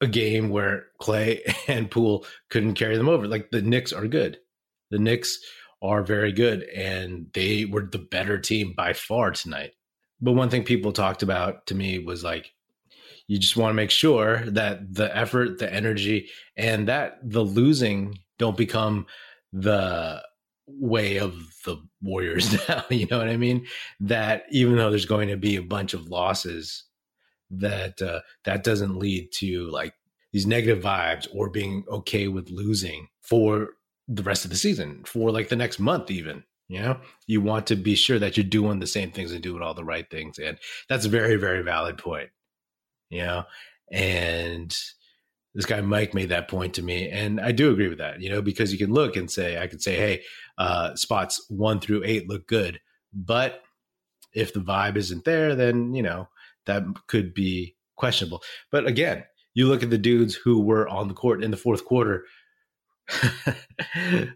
a 0.00 0.06
game 0.06 0.50
where 0.50 0.86
Klay 1.00 1.40
and 1.68 1.90
Poole 1.90 2.26
couldn't 2.50 2.74
carry 2.74 2.96
them 2.96 3.08
over. 3.08 3.26
Like 3.26 3.50
the 3.50 3.62
Knicks 3.62 3.92
are 3.92 4.06
good. 4.06 4.38
The 4.90 4.98
Knicks 4.98 5.38
are 5.80 6.02
very 6.02 6.32
good, 6.32 6.62
and 6.64 7.26
they 7.34 7.64
were 7.64 7.88
the 7.90 7.98
better 7.98 8.38
team 8.38 8.74
by 8.76 8.92
far 8.92 9.30
tonight. 9.32 9.72
But 10.20 10.32
one 10.32 10.48
thing 10.48 10.62
people 10.62 10.92
talked 10.92 11.22
about 11.22 11.66
to 11.66 11.74
me 11.74 11.98
was 11.98 12.22
like, 12.22 12.52
you 13.32 13.38
just 13.38 13.56
want 13.56 13.70
to 13.70 13.74
make 13.74 13.90
sure 13.90 14.44
that 14.44 14.94
the 14.94 15.16
effort, 15.16 15.58
the 15.58 15.72
energy, 15.72 16.28
and 16.54 16.86
that 16.86 17.18
the 17.22 17.40
losing 17.40 18.18
don't 18.38 18.58
become 18.58 19.06
the 19.54 20.22
way 20.66 21.16
of 21.16 21.34
the 21.64 21.78
Warriors 22.02 22.52
now. 22.68 22.84
you 22.90 23.06
know 23.10 23.16
what 23.16 23.30
I 23.30 23.38
mean? 23.38 23.64
That 24.00 24.44
even 24.50 24.76
though 24.76 24.90
there's 24.90 25.06
going 25.06 25.28
to 25.28 25.38
be 25.38 25.56
a 25.56 25.62
bunch 25.62 25.94
of 25.94 26.08
losses, 26.08 26.84
that 27.48 28.02
uh, 28.02 28.20
that 28.44 28.64
doesn't 28.64 28.98
lead 28.98 29.30
to 29.36 29.70
like 29.70 29.94
these 30.34 30.46
negative 30.46 30.84
vibes 30.84 31.26
or 31.34 31.48
being 31.48 31.84
okay 31.88 32.28
with 32.28 32.50
losing 32.50 33.08
for 33.22 33.70
the 34.08 34.22
rest 34.24 34.44
of 34.44 34.50
the 34.50 34.58
season, 34.58 35.04
for 35.06 35.30
like 35.30 35.48
the 35.48 35.56
next 35.56 35.80
month, 35.80 36.10
even. 36.10 36.44
You 36.68 36.82
know, 36.82 37.00
you 37.26 37.40
want 37.40 37.66
to 37.68 37.76
be 37.76 37.94
sure 37.94 38.18
that 38.18 38.36
you're 38.36 38.44
doing 38.44 38.78
the 38.78 38.86
same 38.86 39.10
things 39.10 39.32
and 39.32 39.42
doing 39.42 39.62
all 39.62 39.72
the 39.72 39.84
right 39.84 40.08
things, 40.10 40.38
and 40.38 40.58
that's 40.90 41.06
a 41.06 41.08
very, 41.08 41.36
very 41.36 41.62
valid 41.62 41.96
point. 41.96 42.28
You 43.12 43.22
know, 43.22 43.44
and 43.90 44.74
this 45.54 45.66
guy 45.66 45.80
Mike 45.82 46.14
made 46.14 46.30
that 46.30 46.48
point 46.48 46.74
to 46.74 46.82
me, 46.82 47.08
and 47.08 47.40
I 47.40 47.52
do 47.52 47.70
agree 47.70 47.88
with 47.88 47.98
that. 47.98 48.20
You 48.20 48.30
know, 48.30 48.42
because 48.42 48.72
you 48.72 48.78
can 48.78 48.92
look 48.92 49.16
and 49.16 49.30
say, 49.30 49.58
I 49.58 49.66
could 49.66 49.82
say, 49.82 49.96
hey, 49.96 50.22
uh, 50.58 50.94
spots 50.96 51.44
one 51.48 51.78
through 51.78 52.02
eight 52.04 52.28
look 52.28 52.46
good, 52.46 52.80
but 53.12 53.62
if 54.34 54.54
the 54.54 54.60
vibe 54.60 54.96
isn't 54.96 55.24
there, 55.24 55.54
then 55.54 55.94
you 55.94 56.02
know 56.02 56.28
that 56.66 56.84
could 57.06 57.34
be 57.34 57.76
questionable. 57.96 58.42
But 58.70 58.86
again, 58.86 59.24
you 59.54 59.66
look 59.66 59.82
at 59.82 59.90
the 59.90 59.98
dudes 59.98 60.34
who 60.34 60.60
were 60.60 60.88
on 60.88 61.08
the 61.08 61.14
court 61.14 61.42
in 61.42 61.50
the 61.50 61.56
fourth 61.56 61.84
quarter. 61.84 62.24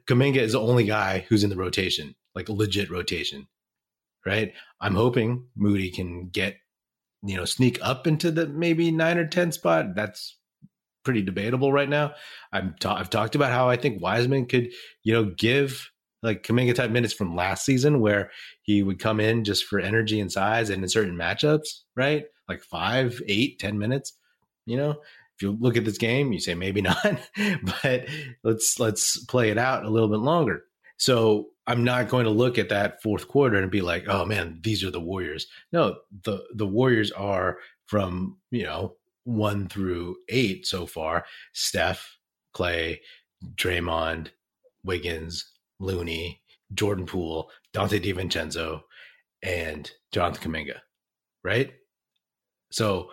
Kuminga 0.06 0.36
is 0.36 0.52
the 0.52 0.60
only 0.60 0.84
guy 0.84 1.24
who's 1.28 1.44
in 1.44 1.50
the 1.50 1.56
rotation, 1.56 2.14
like 2.34 2.48
legit 2.48 2.90
rotation, 2.90 3.46
right? 4.26 4.52
I'm 4.80 4.94
hoping 4.94 5.46
Moody 5.56 5.90
can 5.90 6.28
get, 6.28 6.56
you 7.26 7.36
know, 7.36 7.44
sneak 7.44 7.78
up 7.82 8.06
into 8.06 8.30
the 8.30 8.46
maybe 8.46 8.90
nine 8.90 9.18
or 9.18 9.26
10 9.26 9.52
spot. 9.52 9.94
That's 9.94 10.36
pretty 11.04 11.22
debatable 11.22 11.72
right 11.72 11.88
now. 11.88 12.14
I'm 12.52 12.74
ta- 12.80 12.96
I've 12.96 13.10
talked 13.10 13.34
about 13.34 13.52
how 13.52 13.68
I 13.68 13.76
think 13.76 14.02
Wiseman 14.02 14.46
could, 14.46 14.72
you 15.02 15.12
know, 15.12 15.24
give 15.24 15.90
like 16.22 16.42
Kuminga 16.42 16.74
type 16.74 16.90
minutes 16.90 17.14
from 17.14 17.36
last 17.36 17.64
season 17.64 18.00
where 18.00 18.30
he 18.62 18.82
would 18.82 18.98
come 18.98 19.20
in 19.20 19.44
just 19.44 19.64
for 19.64 19.78
energy 19.78 20.18
and 20.18 20.32
size 20.32 20.70
and 20.70 20.82
in 20.82 20.88
certain 20.88 21.16
matchups, 21.16 21.82
right? 21.94 22.24
Like 22.48 22.62
five, 22.62 23.20
eight, 23.28 23.58
ten 23.58 23.78
minutes, 23.78 24.12
you 24.66 24.76
know, 24.76 24.90
if 25.36 25.42
you 25.42 25.56
look 25.60 25.76
at 25.76 25.84
this 25.84 25.98
game, 25.98 26.32
you 26.32 26.40
say 26.40 26.54
maybe 26.54 26.82
not, 26.82 27.20
but 27.82 28.06
let's 28.42 28.80
let's 28.80 29.24
play 29.26 29.50
it 29.50 29.58
out 29.58 29.84
a 29.84 29.90
little 29.90 30.08
bit 30.08 30.20
longer. 30.20 30.64
So 30.96 31.48
I'm 31.66 31.82
not 31.82 32.08
going 32.08 32.24
to 32.24 32.30
look 32.30 32.58
at 32.58 32.68
that 32.68 33.02
fourth 33.02 33.26
quarter 33.28 33.56
and 33.56 33.70
be 33.70 33.80
like, 33.80 34.04
oh 34.08 34.24
man, 34.24 34.60
these 34.62 34.84
are 34.84 34.90
the 34.90 35.00
Warriors. 35.00 35.46
No, 35.72 35.96
the 36.24 36.44
the 36.54 36.66
Warriors 36.66 37.10
are 37.12 37.58
from 37.86 38.36
you 38.50 38.64
know 38.64 38.96
one 39.24 39.68
through 39.68 40.16
eight 40.28 40.66
so 40.66 40.86
far. 40.86 41.24
Steph, 41.52 42.18
Klay, 42.54 43.00
Draymond, 43.56 44.28
Wiggins, 44.84 45.52
Looney, 45.80 46.40
Jordan 46.72 47.06
Poole, 47.06 47.50
Donte 47.74 48.00
DiVincenzo, 48.02 48.82
and 49.42 49.90
Jonathan 50.12 50.52
Kuminga. 50.52 50.78
Right. 51.42 51.72
So 52.70 53.10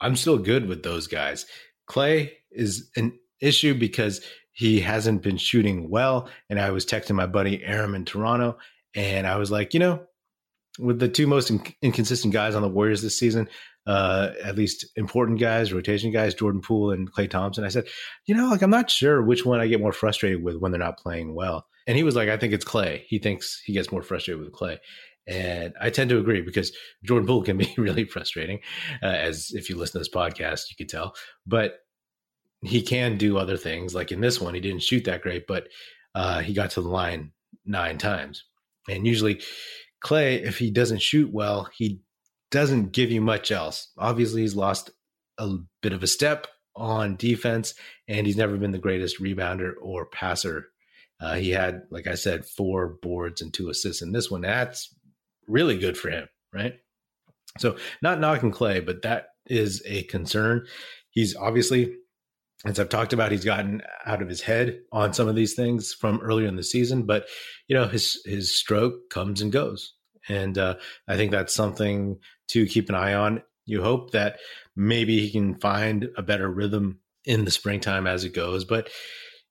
I'm 0.00 0.16
still 0.16 0.38
good 0.38 0.68
with 0.68 0.82
those 0.82 1.06
guys. 1.06 1.46
Klay 1.88 2.32
is 2.50 2.90
an 2.96 3.18
issue 3.40 3.74
because 3.74 4.20
he 4.58 4.80
hasn't 4.80 5.22
been 5.22 5.36
shooting 5.36 5.88
well. 5.88 6.28
And 6.50 6.58
I 6.58 6.72
was 6.72 6.84
texting 6.84 7.14
my 7.14 7.26
buddy 7.26 7.62
Aram 7.62 7.94
in 7.94 8.04
Toronto, 8.04 8.58
and 8.92 9.24
I 9.24 9.36
was 9.36 9.52
like, 9.52 9.72
you 9.72 9.78
know, 9.78 10.04
with 10.80 10.98
the 10.98 11.08
two 11.08 11.28
most 11.28 11.48
in- 11.48 11.62
inconsistent 11.80 12.34
guys 12.34 12.56
on 12.56 12.62
the 12.62 12.68
Warriors 12.68 13.00
this 13.00 13.16
season, 13.16 13.48
uh, 13.86 14.32
at 14.42 14.56
least 14.56 14.84
important 14.96 15.38
guys, 15.38 15.72
rotation 15.72 16.10
guys, 16.10 16.34
Jordan 16.34 16.60
Poole 16.60 16.90
and 16.90 17.10
Klay 17.10 17.30
Thompson. 17.30 17.62
I 17.62 17.68
said, 17.68 17.86
you 18.26 18.34
know, 18.34 18.48
like 18.48 18.62
I'm 18.62 18.70
not 18.70 18.90
sure 18.90 19.22
which 19.22 19.46
one 19.46 19.60
I 19.60 19.68
get 19.68 19.80
more 19.80 19.92
frustrated 19.92 20.42
with 20.42 20.56
when 20.56 20.72
they're 20.72 20.80
not 20.80 20.98
playing 20.98 21.36
well. 21.36 21.64
And 21.86 21.96
he 21.96 22.02
was 22.02 22.16
like, 22.16 22.28
I 22.28 22.36
think 22.36 22.52
it's 22.52 22.64
Klay. 22.64 23.04
He 23.06 23.20
thinks 23.20 23.62
he 23.64 23.72
gets 23.72 23.92
more 23.92 24.02
frustrated 24.02 24.42
with 24.42 24.52
Klay. 24.52 24.78
And 25.28 25.72
I 25.80 25.90
tend 25.90 26.10
to 26.10 26.18
agree 26.18 26.42
because 26.42 26.72
Jordan 27.04 27.28
Poole 27.28 27.44
can 27.44 27.58
be 27.58 27.72
really 27.78 28.04
frustrating, 28.04 28.58
uh, 29.04 29.06
as 29.06 29.52
if 29.52 29.70
you 29.70 29.76
listen 29.76 29.92
to 29.92 29.98
this 29.98 30.08
podcast, 30.08 30.64
you 30.68 30.76
could 30.76 30.88
tell. 30.88 31.14
But 31.46 31.78
he 32.62 32.82
can 32.82 33.16
do 33.16 33.38
other 33.38 33.56
things. 33.56 33.94
Like 33.94 34.12
in 34.12 34.20
this 34.20 34.40
one, 34.40 34.54
he 34.54 34.60
didn't 34.60 34.82
shoot 34.82 35.04
that 35.04 35.22
great, 35.22 35.46
but 35.46 35.68
uh, 36.14 36.40
he 36.40 36.52
got 36.52 36.70
to 36.72 36.80
the 36.80 36.88
line 36.88 37.32
nine 37.64 37.98
times. 37.98 38.44
And 38.88 39.06
usually, 39.06 39.42
Klay, 40.04 40.42
if 40.42 40.58
he 40.58 40.70
doesn't 40.70 41.02
shoot 41.02 41.32
well, 41.32 41.68
he 41.76 42.00
doesn't 42.50 42.92
give 42.92 43.10
you 43.10 43.20
much 43.20 43.50
else. 43.50 43.92
Obviously, 43.98 44.42
he's 44.42 44.56
lost 44.56 44.90
a 45.38 45.56
bit 45.82 45.92
of 45.92 46.02
a 46.02 46.06
step 46.06 46.46
on 46.74 47.16
defense, 47.16 47.74
and 48.06 48.26
he's 48.26 48.36
never 48.36 48.56
been 48.56 48.72
the 48.72 48.78
greatest 48.78 49.20
rebounder 49.20 49.72
or 49.82 50.06
passer. 50.06 50.68
Uh, 51.20 51.34
he 51.34 51.50
had, 51.50 51.82
like 51.90 52.06
I 52.06 52.14
said, 52.14 52.46
four 52.46 52.96
boards 53.02 53.42
and 53.42 53.52
two 53.52 53.68
assists 53.68 54.02
in 54.02 54.12
this 54.12 54.30
one. 54.30 54.42
That's 54.42 54.94
really 55.48 55.78
good 55.78 55.98
for 55.98 56.10
him, 56.10 56.28
right? 56.52 56.74
So 57.58 57.76
not 58.02 58.20
knocking 58.20 58.52
Klay, 58.52 58.84
but 58.84 59.02
that 59.02 59.28
is 59.46 59.82
a 59.84 60.04
concern. 60.04 60.66
He's 61.10 61.34
obviously, 61.34 61.96
as 62.64 62.80
I've 62.80 62.88
talked 62.88 63.12
about, 63.12 63.30
he's 63.30 63.44
gotten 63.44 63.82
out 64.04 64.20
of 64.20 64.28
his 64.28 64.40
head 64.40 64.80
on 64.90 65.12
some 65.12 65.28
of 65.28 65.36
these 65.36 65.54
things 65.54 65.92
from 65.92 66.20
earlier 66.20 66.48
in 66.48 66.56
the 66.56 66.64
season, 66.64 67.04
but 67.04 67.26
you 67.68 67.76
know, 67.76 67.86
his 67.86 68.20
his 68.24 68.54
stroke 68.54 69.10
comes 69.10 69.40
and 69.40 69.52
goes. 69.52 69.94
And 70.28 70.58
uh, 70.58 70.74
I 71.06 71.16
think 71.16 71.30
that's 71.30 71.54
something 71.54 72.18
to 72.48 72.66
keep 72.66 72.88
an 72.88 72.94
eye 72.94 73.14
on. 73.14 73.42
You 73.64 73.82
hope 73.82 74.10
that 74.10 74.38
maybe 74.76 75.20
he 75.20 75.30
can 75.30 75.54
find 75.54 76.08
a 76.16 76.22
better 76.22 76.50
rhythm 76.50 77.00
in 77.24 77.44
the 77.44 77.50
springtime 77.50 78.06
as 78.06 78.24
it 78.24 78.34
goes, 78.34 78.64
but 78.64 78.90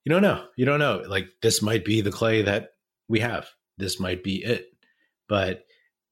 you 0.04 0.12
don't 0.12 0.22
know. 0.22 0.46
You 0.56 0.66
don't 0.66 0.80
know. 0.80 1.04
Like 1.08 1.30
this 1.42 1.62
might 1.62 1.86
be 1.86 2.02
the 2.02 2.12
Klay 2.12 2.46
that 2.46 2.70
we 3.08 3.20
have. 3.20 3.48
This 3.78 4.00
might 4.00 4.24
be 4.24 4.44
it. 4.44 4.68
But 5.30 5.64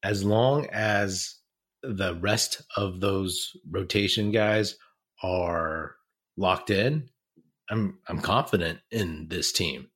as 0.03 0.23
long 0.23 0.67
as 0.71 1.35
the 1.81 2.15
rest 2.15 2.61
of 2.77 2.99
those 2.99 3.51
rotation 3.69 4.31
guys 4.31 4.75
are 5.23 5.95
locked 6.37 6.69
in, 6.69 7.09
I'm 7.69 7.99
I'm 8.07 8.19
confident 8.19 8.79
in 8.91 9.27
this 9.29 9.51
team. 9.51 9.89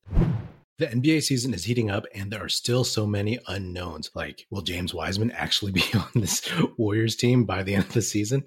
The 0.80 0.88
NBA 0.88 1.24
season 1.24 1.54
is 1.54 1.66
heating 1.66 1.92
up, 1.92 2.06
and 2.16 2.32
there 2.32 2.42
are 2.42 2.48
still 2.48 2.86
so 2.86 3.06
many 3.06 3.38
unknowns. 3.48 4.12
Like, 4.16 4.48
will 4.50 4.62
James 4.62 4.94
Wiseman 4.94 5.30
actually 5.32 5.72
be 5.74 5.84
on 5.94 6.08
this 6.16 6.42
Warriors 6.78 7.18
team 7.18 7.44
by 7.44 7.64
the 7.64 7.76
end 7.76 7.84
of 7.84 7.94
the 7.94 8.02
season? 8.02 8.46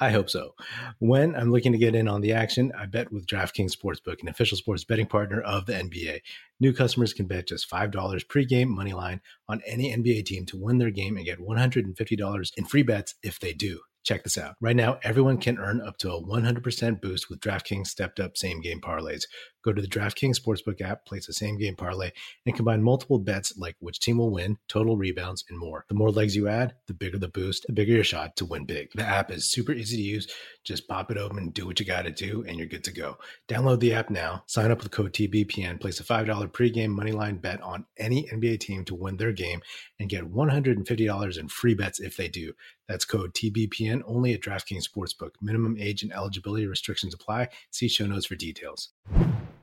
I 0.00 0.10
hope 0.10 0.30
so. 0.30 0.54
When 1.00 1.36
I'm 1.36 1.52
looking 1.52 1.72
to 1.72 1.78
get 1.78 1.94
in 1.94 2.08
on 2.08 2.22
the 2.22 2.32
action, 2.32 2.72
I 2.78 2.86
bet 2.86 3.12
with 3.12 3.26
DraftKings 3.26 3.76
Sportsbook, 3.76 4.22
an 4.22 4.28
official 4.28 4.56
sports 4.56 4.84
betting 4.84 5.04
partner 5.04 5.42
of 5.42 5.66
the 5.66 5.74
NBA. 5.74 6.20
New 6.60 6.72
customers 6.72 7.12
can 7.12 7.26
bet 7.26 7.48
just 7.48 7.70
$5 7.70 7.92
pregame 7.92 8.68
money 8.68 8.94
line 8.94 9.20
on 9.46 9.60
any 9.66 9.94
NBA 9.94 10.24
team 10.24 10.46
to 10.46 10.56
win 10.56 10.78
their 10.78 10.90
game 10.90 11.18
and 11.18 11.26
get 11.26 11.40
$150 11.40 12.52
in 12.56 12.64
free 12.64 12.84
bets 12.84 13.16
if 13.22 13.38
they 13.38 13.52
do. 13.52 13.80
Check 14.06 14.22
this 14.22 14.38
out. 14.38 14.54
Right 14.60 14.76
now, 14.76 15.00
everyone 15.02 15.36
can 15.36 15.58
earn 15.58 15.80
up 15.80 15.98
to 15.98 16.12
a 16.12 16.22
100% 16.22 17.00
boost 17.02 17.28
with 17.28 17.40
DraftKings 17.40 17.88
stepped 17.88 18.20
up 18.20 18.36
same 18.36 18.60
game 18.60 18.80
parlays. 18.80 19.24
Go 19.66 19.72
to 19.72 19.82
the 19.82 19.88
DraftKings 19.88 20.40
Sportsbook 20.40 20.80
app, 20.80 21.04
place 21.06 21.28
a 21.28 21.32
same 21.32 21.58
game 21.58 21.74
parlay, 21.74 22.12
and 22.46 22.54
combine 22.54 22.84
multiple 22.84 23.18
bets 23.18 23.58
like 23.58 23.74
which 23.80 23.98
team 23.98 24.18
will 24.18 24.30
win, 24.30 24.58
total 24.68 24.96
rebounds, 24.96 25.44
and 25.50 25.58
more. 25.58 25.84
The 25.88 25.96
more 25.96 26.12
legs 26.12 26.36
you 26.36 26.46
add, 26.46 26.74
the 26.86 26.94
bigger 26.94 27.18
the 27.18 27.26
boost, 27.26 27.66
the 27.66 27.72
bigger 27.72 27.94
your 27.94 28.04
shot 28.04 28.36
to 28.36 28.44
win 28.44 28.64
big. 28.64 28.90
The 28.94 29.02
app 29.02 29.32
is 29.32 29.50
super 29.50 29.72
easy 29.72 29.96
to 29.96 30.02
use. 30.02 30.32
Just 30.62 30.86
pop 30.86 31.10
it 31.10 31.18
open, 31.18 31.50
do 31.50 31.66
what 31.66 31.80
you 31.80 31.84
got 31.84 32.02
to 32.02 32.12
do, 32.12 32.44
and 32.46 32.58
you're 32.58 32.68
good 32.68 32.84
to 32.84 32.92
go. 32.92 33.18
Download 33.48 33.80
the 33.80 33.92
app 33.92 34.08
now, 34.08 34.44
sign 34.46 34.70
up 34.70 34.84
with 34.84 34.92
code 34.92 35.12
TBPN, 35.12 35.80
place 35.80 35.98
a 35.98 36.04
$5 36.04 36.26
pregame 36.52 36.96
moneyline 36.96 37.42
bet 37.42 37.60
on 37.60 37.86
any 37.98 38.28
NBA 38.28 38.60
team 38.60 38.84
to 38.84 38.94
win 38.94 39.16
their 39.16 39.32
game, 39.32 39.62
and 39.98 40.08
get 40.08 40.32
$150 40.32 41.38
in 41.38 41.48
free 41.48 41.74
bets 41.74 41.98
if 41.98 42.16
they 42.16 42.28
do. 42.28 42.52
That's 42.86 43.04
code 43.04 43.34
TBPN 43.34 44.02
only 44.06 44.32
at 44.32 44.42
DraftKings 44.42 44.88
Sportsbook. 44.88 45.30
Minimum 45.42 45.76
age 45.80 46.04
and 46.04 46.12
eligibility 46.12 46.68
restrictions 46.68 47.14
apply. 47.14 47.48
See 47.72 47.88
show 47.88 48.06
notes 48.06 48.26
for 48.26 48.36
details. 48.36 48.90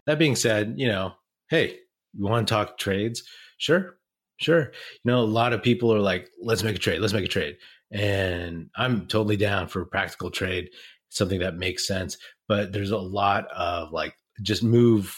That 0.05 0.19
being 0.19 0.35
said, 0.35 0.75
you 0.77 0.87
know, 0.87 1.13
hey, 1.49 1.77
you 2.13 2.25
want 2.25 2.47
to 2.47 2.53
talk 2.53 2.77
trades? 2.77 3.23
Sure, 3.57 3.97
sure. 4.37 4.71
You 5.03 5.11
know, 5.11 5.19
a 5.19 5.25
lot 5.25 5.53
of 5.53 5.63
people 5.63 5.93
are 5.93 5.99
like, 5.99 6.29
let's 6.41 6.63
make 6.63 6.75
a 6.75 6.79
trade, 6.79 6.99
let's 6.99 7.13
make 7.13 7.25
a 7.25 7.29
trade. 7.29 7.57
And 7.91 8.69
I'm 8.75 9.07
totally 9.07 9.37
down 9.37 9.67
for 9.67 9.85
practical 9.85 10.31
trade, 10.31 10.69
something 11.09 11.39
that 11.39 11.55
makes 11.55 11.87
sense. 11.87 12.17
But 12.47 12.73
there's 12.73 12.91
a 12.91 12.97
lot 12.97 13.47
of 13.51 13.91
like, 13.91 14.15
just 14.41 14.63
move 14.63 15.15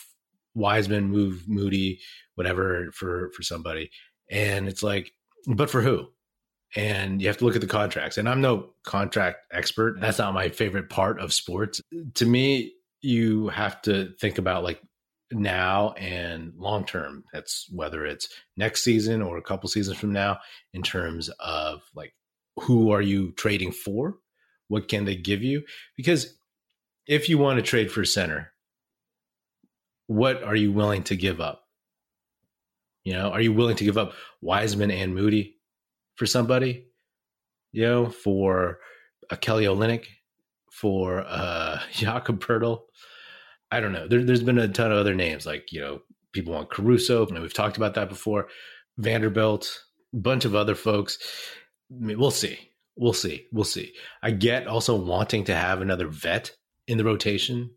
Wiseman, 0.53 1.09
move 1.09 1.43
Moody, 1.47 1.99
whatever 2.35 2.91
for 2.93 3.31
for 3.31 3.43
somebody. 3.43 3.91
And 4.29 4.67
it's 4.67 4.83
like, 4.83 5.11
but 5.47 5.69
for 5.69 5.81
who? 5.81 6.09
and 6.75 7.21
you 7.21 7.27
have 7.27 7.37
to 7.37 7.45
look 7.45 7.55
at 7.55 7.61
the 7.61 7.67
contracts. 7.67 8.17
And 8.17 8.27
I'm 8.27 8.41
no 8.41 8.71
contract 8.83 9.45
expert. 9.51 9.99
That's 9.99 10.19
not 10.19 10.33
my 10.33 10.49
favorite 10.49 10.89
part 10.89 11.19
of 11.19 11.33
sports. 11.33 11.81
To 12.15 12.25
me, 12.25 12.73
you 13.05 13.49
have 13.49 13.81
to 13.83 14.13
think 14.19 14.37
about 14.37 14.63
like 14.63 14.81
now 15.31 15.91
and 15.91 16.53
long 16.57 16.85
term. 16.85 17.23
That's 17.31 17.67
whether 17.71 18.05
it's 18.05 18.27
next 18.57 18.83
season 18.83 19.21
or 19.21 19.37
a 19.37 19.43
couple 19.43 19.69
seasons 19.69 19.97
from 19.97 20.11
now 20.11 20.39
in 20.73 20.81
terms 20.81 21.29
of 21.39 21.81
like 21.95 22.13
who 22.61 22.91
are 22.91 23.01
you 23.01 23.31
trading 23.33 23.71
for? 23.71 24.15
What 24.67 24.87
can 24.87 25.05
they 25.05 25.15
give 25.15 25.43
you? 25.43 25.63
Because 25.95 26.35
if 27.05 27.29
you 27.29 27.37
want 27.37 27.57
to 27.57 27.63
trade 27.63 27.91
for 27.91 28.03
center, 28.05 28.51
what 30.07 30.43
are 30.43 30.55
you 30.55 30.71
willing 30.71 31.03
to 31.03 31.15
give 31.15 31.39
up? 31.39 31.63
You 33.03 33.13
know, 33.13 33.29
are 33.29 33.41
you 33.41 33.53
willing 33.53 33.75
to 33.75 33.83
give 33.83 33.97
up 33.97 34.13
Wiseman 34.41 34.89
and 34.89 35.13
Moody 35.13 35.57
for 36.15 36.25
somebody? 36.25 36.87
You 37.71 37.83
know, 37.83 38.09
for 38.09 38.79
a 39.29 39.37
Kelly 39.37 39.65
Olynyk, 39.65 40.05
for 40.79 41.23
uh 41.27 41.79
Jakob 41.91 42.43
Poeltl. 42.43 42.81
I 43.71 43.79
don't 43.79 43.93
know. 43.93 44.07
There, 44.07 44.19
has 44.19 44.43
been 44.43 44.59
a 44.59 44.67
ton 44.67 44.91
of 44.91 44.97
other 44.97 45.15
names 45.15 45.45
like 45.45 45.71
you 45.71 45.81
know 45.81 46.01
people 46.31 46.53
want 46.53 46.69
Caruso. 46.69 47.25
And 47.25 47.41
we've 47.41 47.53
talked 47.53 47.77
about 47.77 47.95
that 47.95 48.09
before. 48.09 48.47
Vanderbilt, 48.97 49.83
bunch 50.13 50.45
of 50.45 50.53
other 50.53 50.75
folks. 50.75 51.17
I 51.91 52.05
mean, 52.05 52.19
we'll 52.19 52.31
see. 52.31 52.59
We'll 52.95 53.13
see. 53.13 53.47
We'll 53.51 53.63
see. 53.63 53.93
I 54.21 54.31
get 54.31 54.67
also 54.67 54.95
wanting 54.95 55.45
to 55.45 55.55
have 55.55 55.81
another 55.81 56.07
vet 56.07 56.51
in 56.87 56.97
the 56.97 57.03
rotation 57.03 57.71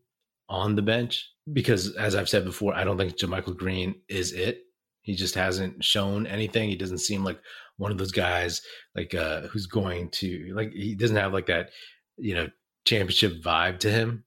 on 0.48 0.76
the 0.76 0.82
bench 0.82 1.28
because, 1.52 1.94
as 1.96 2.14
I've 2.14 2.28
said 2.28 2.44
before, 2.44 2.74
I 2.74 2.84
don't 2.84 2.98
think 2.98 3.16
JaMychal 3.16 3.56
Green 3.56 3.96
is 4.08 4.32
it. 4.32 4.62
He 5.02 5.14
just 5.14 5.34
hasn't 5.34 5.82
shown 5.82 6.26
anything. 6.26 6.68
He 6.68 6.76
doesn't 6.76 6.98
seem 6.98 7.24
like 7.24 7.40
one 7.78 7.92
of 7.92 7.98
those 7.98 8.12
guys 8.12 8.60
like 8.94 9.14
uh 9.14 9.42
who's 9.42 9.66
going 9.66 10.10
to 10.10 10.52
like 10.54 10.72
he 10.72 10.94
doesn't 10.94 11.16
have 11.16 11.32
like 11.32 11.46
that 11.46 11.70
you 12.18 12.34
know 12.34 12.48
championship 12.88 13.42
vibe 13.42 13.78
to 13.80 13.90
him. 13.90 14.24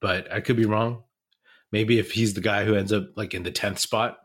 But 0.00 0.30
I 0.32 0.40
could 0.40 0.56
be 0.56 0.66
wrong. 0.66 1.04
Maybe 1.70 1.98
if 1.98 2.12
he's 2.12 2.34
the 2.34 2.40
guy 2.40 2.64
who 2.64 2.74
ends 2.74 2.92
up 2.92 3.10
like 3.16 3.34
in 3.34 3.44
the 3.44 3.52
10th 3.52 3.78
spot 3.78 4.18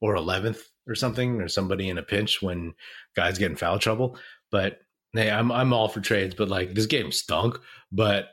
or 0.00 0.14
11th 0.14 0.60
or 0.88 0.94
something, 0.94 1.40
or 1.40 1.48
somebody 1.48 1.88
in 1.88 1.98
a 1.98 2.02
pinch 2.02 2.40
when 2.42 2.74
guys 3.16 3.38
get 3.38 3.50
in 3.50 3.56
foul 3.56 3.78
trouble. 3.78 4.18
But 4.50 4.78
hey, 5.12 5.30
I'm 5.30 5.50
I'm 5.50 5.72
all 5.72 5.88
for 5.88 6.00
trades, 6.00 6.34
but 6.34 6.48
like 6.48 6.74
this 6.74 6.86
game 6.86 7.10
stunk. 7.12 7.58
But 7.90 8.28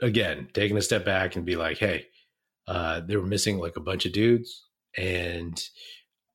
again, 0.00 0.48
taking 0.52 0.76
a 0.76 0.82
step 0.82 1.04
back 1.04 1.36
and 1.36 1.44
be 1.44 1.56
like, 1.56 1.78
hey, 1.78 2.06
uh, 2.66 3.00
they 3.00 3.16
were 3.16 3.26
missing 3.26 3.58
like 3.58 3.76
a 3.76 3.80
bunch 3.80 4.06
of 4.06 4.12
dudes, 4.12 4.64
and 4.96 5.62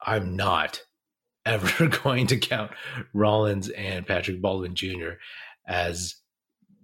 I'm 0.01 0.36
not 0.36 0.81
ever 1.46 1.88
going 2.03 2.27
to 2.27 2.38
count 2.38 2.72
Rollins 3.13 3.69
and 3.69 4.05
Patrick 4.05 4.41
Baldwin 4.41 4.75
Jr. 4.75 5.12
as 5.67 6.15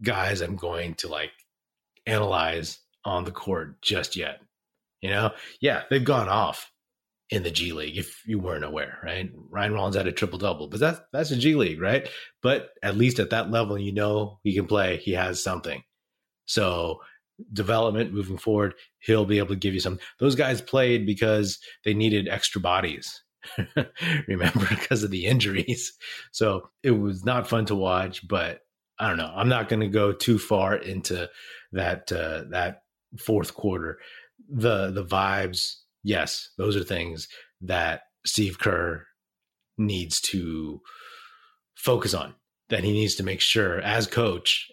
guys 0.03 0.41
I'm 0.41 0.55
going 0.55 0.95
to 0.95 1.07
like 1.07 1.31
analyze 2.05 2.79
on 3.05 3.23
the 3.23 3.31
court 3.31 3.81
just 3.81 4.15
yet. 4.15 4.39
You 5.01 5.09
know, 5.09 5.31
yeah, 5.59 5.83
they've 5.89 6.03
gone 6.03 6.29
off 6.29 6.71
in 7.29 7.43
the 7.43 7.51
G 7.51 7.73
League 7.73 7.97
if 7.97 8.21
you 8.25 8.39
weren't 8.39 8.63
aware, 8.63 8.99
right? 9.03 9.29
Ryan 9.49 9.73
Rollins 9.73 9.95
had 9.95 10.07
a 10.07 10.11
triple 10.11 10.39
double, 10.39 10.67
but 10.67 10.79
that's 10.79 10.99
that's 11.11 11.31
a 11.31 11.37
G 11.37 11.55
League, 11.55 11.81
right? 11.81 12.07
But 12.41 12.69
at 12.81 12.97
least 12.97 13.19
at 13.19 13.31
that 13.31 13.51
level, 13.51 13.77
you 13.77 13.91
know 13.91 14.39
he 14.43 14.53
can 14.53 14.67
play. 14.67 14.97
He 14.97 15.13
has 15.13 15.43
something. 15.43 15.83
So 16.45 16.99
development 17.51 18.13
moving 18.13 18.37
forward, 18.37 18.75
he'll 18.99 19.25
be 19.25 19.39
able 19.39 19.49
to 19.49 19.55
give 19.55 19.73
you 19.73 19.79
some. 19.79 19.99
Those 20.19 20.35
guys 20.35 20.61
played 20.61 21.05
because 21.05 21.59
they 21.83 21.93
needed 21.93 22.27
extra 22.27 22.61
bodies. 22.61 23.23
Remember, 24.27 24.65
because 24.69 25.03
of 25.03 25.11
the 25.11 25.25
injuries. 25.25 25.93
So 26.31 26.69
it 26.83 26.91
was 26.91 27.25
not 27.25 27.49
fun 27.49 27.65
to 27.65 27.75
watch, 27.75 28.27
but 28.27 28.61
I 28.99 29.07
don't 29.07 29.17
know. 29.17 29.33
I'm 29.35 29.49
not 29.49 29.69
going 29.69 29.79
to 29.79 29.87
go 29.87 30.11
too 30.11 30.37
far 30.37 30.75
into 30.75 31.29
that 31.71 32.11
uh, 32.11 32.43
that 32.51 32.83
fourth 33.19 33.53
quarter. 33.53 33.99
The 34.49 34.91
the 34.91 35.05
vibes, 35.05 35.75
yes, 36.03 36.49
those 36.57 36.75
are 36.75 36.83
things 36.83 37.27
that 37.61 38.01
Steve 38.25 38.59
Kerr 38.59 39.05
needs 39.77 40.21
to 40.21 40.81
focus 41.75 42.13
on. 42.13 42.35
That 42.69 42.83
he 42.83 42.91
needs 42.91 43.15
to 43.15 43.23
make 43.23 43.41
sure, 43.41 43.79
as 43.81 44.07
coach, 44.07 44.69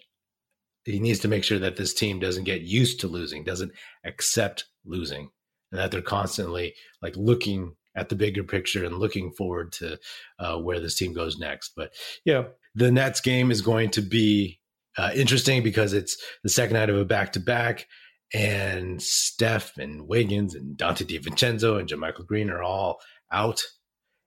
he 0.85 0.99
needs 0.99 1.19
to 1.19 1.27
make 1.27 1.43
sure 1.43 1.59
that 1.59 1.75
this 1.75 1.93
team 1.93 2.19
doesn't 2.19 2.45
get 2.45 2.61
used 2.61 2.99
to 3.01 3.07
losing, 3.07 3.43
doesn't 3.43 3.71
accept 4.05 4.65
losing, 4.85 5.29
and 5.71 5.79
that 5.79 5.91
they're 5.91 6.01
constantly 6.01 6.73
like 7.01 7.15
looking 7.15 7.75
at 7.95 8.09
the 8.09 8.15
bigger 8.15 8.43
picture 8.43 8.85
and 8.85 8.97
looking 8.97 9.31
forward 9.31 9.71
to 9.73 9.97
uh, 10.39 10.57
where 10.57 10.79
this 10.79 10.95
team 10.95 11.13
goes 11.13 11.37
next. 11.37 11.73
But 11.75 11.91
yeah, 12.25 12.43
the 12.75 12.91
Nets 12.91 13.21
game 13.21 13.51
is 13.51 13.61
going 13.61 13.89
to 13.91 14.01
be 14.01 14.59
uh, 14.97 15.11
interesting 15.15 15.63
because 15.63 15.93
it's 15.93 16.17
the 16.43 16.49
second 16.49 16.75
night 16.75 16.89
of 16.89 16.97
a 16.97 17.05
back 17.05 17.33
to 17.33 17.39
back, 17.39 17.87
and 18.33 19.01
Steph 19.01 19.77
and 19.77 20.07
Wiggins 20.07 20.55
and 20.55 20.77
Donte 20.77 21.05
DiVincenzo 21.05 21.79
and 21.79 21.89
JaMychal 21.89 22.25
Green 22.25 22.49
are 22.49 22.63
all 22.63 22.99
out, 23.31 23.61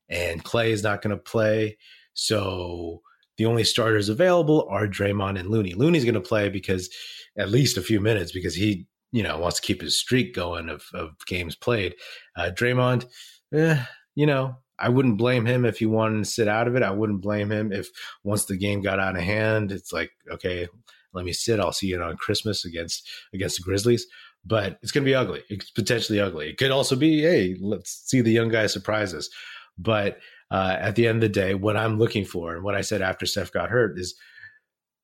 and 0.08 0.44
Klay 0.44 0.68
is 0.68 0.82
not 0.82 1.02
going 1.02 1.16
to 1.16 1.22
play. 1.22 1.78
So 2.14 3.00
the 3.36 3.46
only 3.46 3.64
starters 3.64 4.08
available 4.08 4.66
are 4.70 4.86
Draymond 4.86 5.38
and 5.38 5.50
Looney. 5.50 5.74
Looney's 5.74 6.04
going 6.04 6.14
to 6.14 6.20
play 6.20 6.48
because 6.48 6.88
at 7.36 7.50
least 7.50 7.76
a 7.76 7.82
few 7.82 8.00
minutes 8.00 8.32
because 8.32 8.54
he, 8.54 8.86
you 9.12 9.22
know, 9.22 9.38
wants 9.38 9.58
to 9.60 9.66
keep 9.66 9.80
his 9.80 9.98
streak 9.98 10.34
going 10.34 10.68
of, 10.68 10.84
of 10.94 11.10
games 11.26 11.56
played. 11.56 11.94
Uh, 12.36 12.50
Draymond, 12.54 13.06
eh, 13.54 13.84
you 14.14 14.26
know, 14.26 14.56
I 14.78 14.88
wouldn't 14.88 15.18
blame 15.18 15.46
him 15.46 15.64
if 15.64 15.78
he 15.78 15.86
wanted 15.86 16.24
to 16.24 16.30
sit 16.30 16.48
out 16.48 16.66
of 16.66 16.76
it. 16.76 16.82
I 16.82 16.90
wouldn't 16.90 17.22
blame 17.22 17.50
him 17.50 17.72
if 17.72 17.88
once 18.22 18.44
the 18.44 18.56
game 18.56 18.82
got 18.82 19.00
out 19.00 19.16
of 19.16 19.22
hand, 19.22 19.70
it's 19.70 19.92
like, 19.92 20.10
okay, 20.30 20.68
let 21.12 21.24
me 21.24 21.32
sit. 21.32 21.60
I'll 21.60 21.72
see 21.72 21.92
it 21.92 22.00
on 22.00 22.16
Christmas 22.16 22.64
against 22.64 23.08
against 23.32 23.56
the 23.56 23.62
Grizzlies. 23.62 24.06
But 24.44 24.78
it's 24.82 24.92
going 24.92 25.04
to 25.04 25.08
be 25.08 25.14
ugly. 25.14 25.42
It's 25.48 25.70
potentially 25.70 26.20
ugly. 26.20 26.50
It 26.50 26.58
could 26.58 26.70
also 26.70 26.96
be, 26.96 27.22
hey, 27.22 27.56
let's 27.60 28.02
see 28.04 28.20
the 28.20 28.32
young 28.32 28.48
guy 28.48 28.66
surprise 28.66 29.14
us. 29.14 29.30
But 29.78 30.18
uh, 30.50 30.76
at 30.78 30.96
the 30.96 31.08
end 31.08 31.16
of 31.16 31.22
the 31.22 31.40
day, 31.40 31.54
what 31.54 31.76
I'm 31.76 31.98
looking 31.98 32.24
for 32.24 32.54
and 32.54 32.62
what 32.62 32.74
I 32.74 32.82
said 32.82 33.00
after 33.00 33.24
Steph 33.24 33.52
got 33.52 33.70
hurt 33.70 33.98
is 33.98 34.14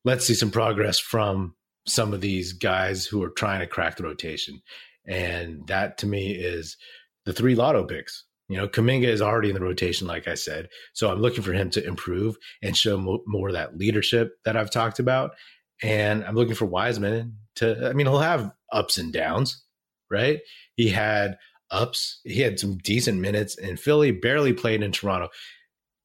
let's 0.04 0.26
see 0.26 0.34
some 0.34 0.50
progress 0.50 0.98
from 0.98 1.54
some 1.86 2.12
of 2.12 2.20
these 2.20 2.52
guys 2.52 3.06
who 3.06 3.22
are 3.22 3.30
trying 3.30 3.60
to 3.60 3.66
crack 3.66 3.96
the 3.96 4.02
rotation. 4.02 4.60
And 5.06 5.66
that 5.68 5.98
to 5.98 6.06
me 6.06 6.32
is 6.32 6.76
the 7.24 7.32
three 7.32 7.54
lotto 7.54 7.84
picks. 7.84 8.24
You 8.50 8.56
know, 8.56 8.66
Kuminga 8.66 9.06
is 9.06 9.22
already 9.22 9.48
in 9.48 9.54
the 9.54 9.60
rotation, 9.60 10.08
like 10.08 10.26
I 10.26 10.34
said. 10.34 10.70
So 10.92 11.08
I'm 11.08 11.20
looking 11.20 11.44
for 11.44 11.52
him 11.52 11.70
to 11.70 11.86
improve 11.86 12.36
and 12.60 12.76
show 12.76 12.96
mo- 12.96 13.22
more 13.24 13.46
of 13.46 13.54
that 13.54 13.78
leadership 13.78 14.32
that 14.44 14.56
I've 14.56 14.72
talked 14.72 14.98
about. 14.98 15.30
And 15.84 16.24
I'm 16.24 16.34
looking 16.34 16.56
for 16.56 16.66
Wiseman 16.66 17.36
to, 17.56 17.88
I 17.88 17.92
mean, 17.92 18.06
he'll 18.06 18.18
have 18.18 18.50
ups 18.72 18.98
and 18.98 19.12
downs, 19.12 19.62
right? 20.10 20.40
He 20.74 20.88
had 20.88 21.38
ups. 21.70 22.20
He 22.24 22.40
had 22.40 22.58
some 22.58 22.78
decent 22.78 23.20
minutes 23.20 23.56
in 23.56 23.76
Philly, 23.76 24.10
barely 24.10 24.52
played 24.52 24.82
in 24.82 24.90
Toronto. 24.90 25.28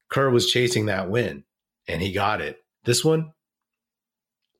Kerr 0.08 0.30
was 0.30 0.48
chasing 0.48 0.86
that 0.86 1.10
win 1.10 1.42
and 1.88 2.00
he 2.00 2.12
got 2.12 2.40
it. 2.40 2.58
This 2.84 3.04
one, 3.04 3.32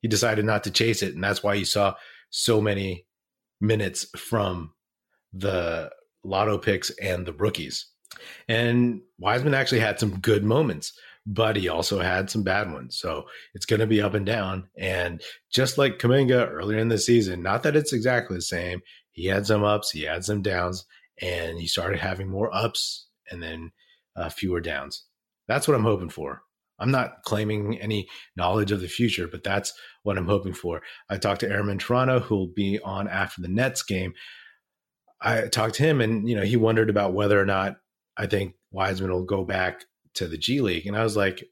he 0.03 0.09
decided 0.09 0.45
not 0.45 0.65
to 0.65 0.73
chase 0.73 1.05
it. 1.05 1.15
And 1.15 1.23
that's 1.23 1.45
why 1.45 1.55
you 1.55 1.65
saw 1.65 1.95
so 2.31 2.61
many 2.61 3.07
minutes 3.61 4.07
from 4.19 4.73
the 5.33 5.91
lotto 6.27 6.59
picks 6.59 6.91
and 7.03 7.27
the 7.27 7.33
rookies. 7.33 7.87
And 8.49 9.03
Wiseman 9.19 9.55
actually 9.55 9.81
had 9.81 10.01
some 10.01 10.21
good 10.21 10.45
moments, 10.45 10.93
but 11.27 11.57
he 11.57 11.69
also 11.69 12.01
had 12.01 12.31
some 12.31 12.43
bad 12.43 12.73
ones. 12.73 12.99
So 12.99 13.25
it's 13.55 13.67
going 13.67 13.81
to 13.81 13.87
be 13.87 14.01
up 14.01 14.15
and 14.15 14.25
down. 14.25 14.69
And 14.79 15.21
just 15.53 15.77
like 15.77 15.99
Kuminga 15.99 16.51
earlier 16.51 16.79
in 16.79 16.89
the 16.89 16.99
season, 16.99 17.43
not 17.43 17.63
that 17.65 17.77
it's 17.77 17.93
exactly 17.93 18.37
the 18.37 18.43
same, 18.43 18.81
he 19.13 19.27
had 19.27 19.47
some 19.47 19.65
ups, 19.65 19.91
he 19.91 20.03
had 20.03 20.25
some 20.25 20.43
downs, 20.43 20.85
and 21.21 21.59
he 21.59 21.67
started 21.67 21.99
having 21.99 22.29
more 22.29 22.55
ups 22.55 23.09
and 23.31 23.43
then 23.43 23.73
uh, 24.15 24.29
fewer 24.29 24.61
downs. 24.61 25.05
That's 25.49 25.67
what 25.67 25.77
I'm 25.77 25.85
hoping 25.85 26.11
for. 26.11 26.43
I'm 26.79 26.91
not 26.91 27.23
claiming 27.25 27.79
any 27.81 28.09
knowledge 28.37 28.71
of 28.71 28.81
the 28.81 28.89
future, 28.89 29.27
but 29.27 29.43
that's 29.43 29.73
what 30.03 30.19
I'm 30.19 30.27
hoping 30.27 30.53
for. 30.53 30.83
I 31.09 31.17
talked 31.17 31.41
to 31.41 31.51
Airman 31.51 31.79
Toronto, 31.79 32.21
who 32.21 32.37
will 32.37 32.53
be 32.55 32.79
on 32.85 33.09
after 33.09 33.41
the 33.41 33.49
Nets 33.49 33.83
game. 33.83 34.13
I 35.21 35.49
talked 35.49 35.77
to 35.77 35.83
him, 35.83 36.01
and 36.01 36.29
you 36.29 36.37
know, 36.37 36.43
he 36.43 36.57
wondered 36.57 36.91
about 36.91 37.15
whether 37.15 37.41
or 37.41 37.47
not 37.47 37.77
I 38.17 38.27
think 38.27 38.55
Wiseman 38.71 39.11
will 39.11 39.25
go 39.25 39.45
back 39.45 39.85
to 40.15 40.27
the 40.27 40.39
G 40.39 40.61
League, 40.61 40.87
and 40.87 40.97
I 40.97 41.03
was 41.03 41.17
like, 41.17 41.45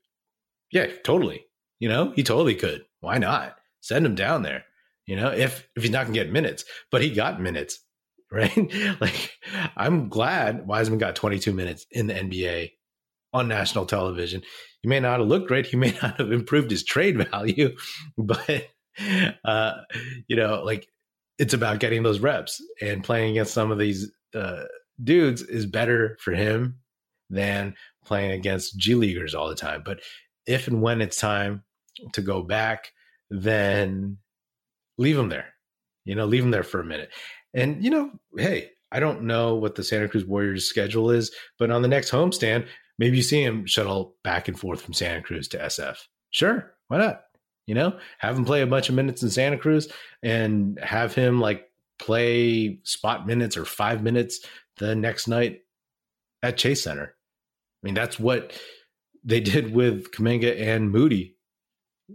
"Yeah, 0.71 0.87
totally. 1.05 1.47
You 1.81 1.89
know, 1.89 2.13
he 2.15 2.23
totally 2.23 2.55
could. 2.55 2.85
Why 3.01 3.19
not? 3.19 3.57
Send 3.81 4.07
him 4.07 4.15
down 4.15 4.43
there. 4.43 4.65
You 5.07 5.17
know, 5.17 5.31
if 5.31 5.69
if 5.77 5.83
he's 5.83 5.93
not 5.93 6.07
gonna 6.07 6.15
get 6.15 6.33
minutes, 6.33 6.65
but 6.91 7.03
he 7.03 7.11
got 7.11 7.41
minutes, 7.41 7.81
right? 8.33 8.57
like, 9.01 9.33
I'm 9.77 10.09
glad 10.09 10.67
Wiseman 10.67 10.99
got 10.99 11.17
22 11.17 11.53
minutes 11.53 11.87
in 11.91 12.07
the 12.07 12.15
NBA 12.15 12.73
on 13.33 13.49
national 13.49 13.85
television. 13.85 14.43
He 14.81 14.89
may 14.89 15.01
not 15.01 15.19
have 15.19 15.29
looked 15.29 15.49
great. 15.49 15.67
He 15.67 15.77
may 15.77 15.93
not 16.03 16.19
have 16.19 16.33
improved 16.33 16.71
his 16.71 16.85
trade 16.85 17.29
value, 17.31 17.77
but 18.17 18.69
uh, 19.45 19.73
you 20.29 20.37
know, 20.37 20.63
like 20.65 20.89
it's 21.39 21.55
about 21.55 21.81
getting 21.81 22.03
those 22.03 22.21
reps 22.21 22.63
and 22.81 23.05
playing 23.05 23.33
against 23.33 23.55
some 23.55 23.71
of 23.71 23.79
these 23.79 24.11
uh, 24.35 24.65
dudes 25.03 25.43
is 25.43 25.67
better 25.67 26.17
for 26.21 26.33
him 26.33 26.79
than 27.31 27.75
playing 28.05 28.33
against 28.33 28.79
G 28.79 28.95
leaguers 28.95 29.35
all 29.35 29.49
the 29.49 29.55
time. 29.55 29.83
But 29.85 30.01
if 30.47 30.69
and 30.69 30.83
when 30.83 31.01
it's 31.01 31.19
time 31.19 31.65
to 32.13 32.23
go 32.23 32.43
back, 32.43 32.93
then 33.31 34.19
leave 34.99 35.19
him 35.19 35.29
there. 35.29 35.55
You 36.05 36.15
know, 36.15 36.27
leave 36.27 36.45
him 36.45 36.51
there 36.51 36.63
for 36.63 36.81
a 36.81 36.85
minute. 36.85 37.11
And 37.55 37.83
you 37.83 37.91
know, 37.91 38.11
hey, 38.37 38.71
I 38.93 39.01
don't 39.01 39.23
know 39.23 39.55
what 39.55 39.75
the 39.75 39.83
Santa 39.83 40.09
Cruz 40.09 40.25
Warriors 40.25 40.67
schedule 40.67 41.11
is, 41.11 41.35
but 41.59 41.71
on 41.71 41.83
the 41.83 41.89
next 41.89 42.11
homestand, 42.11 42.67
maybe 42.99 43.17
you 43.17 43.23
see 43.23 43.43
him 43.43 43.67
shuttle 43.67 44.17
back 44.23 44.49
and 44.49 44.59
forth 44.59 44.83
from 44.83 44.95
Santa 44.95 45.23
Cruz 45.23 45.49
to 45.49 45.59
SF. 45.59 45.97
Sure, 46.31 46.75
why 46.89 46.99
not? 46.99 47.23
You 47.67 47.75
know, 47.75 47.99
have 48.19 48.37
him 48.37 48.45
play 48.45 48.61
a 48.61 48.67
bunch 48.67 48.89
of 48.89 48.95
minutes 48.95 49.23
in 49.23 49.31
Santa 49.31 49.57
Cruz 49.57 49.89
and 50.23 50.79
have 50.83 51.15
him 51.15 51.41
like 51.41 51.71
play 51.99 52.81
spot 52.83 53.27
minutes 53.27 53.57
or 53.57 53.65
five 53.65 54.03
minutes 54.03 54.41
the 54.77 54.95
next 54.95 55.29
night 55.29 55.61
at 56.43 56.59
Chase 56.59 56.83
Center. 56.83 57.15
I 57.83 57.87
mean, 57.87 57.95
that's 57.95 58.19
what 58.19 58.59
they 59.25 59.41
did 59.41 59.75
with 59.75 60.11
Kuminga 60.13 60.61
and 60.61 60.91
Moody 60.91 61.37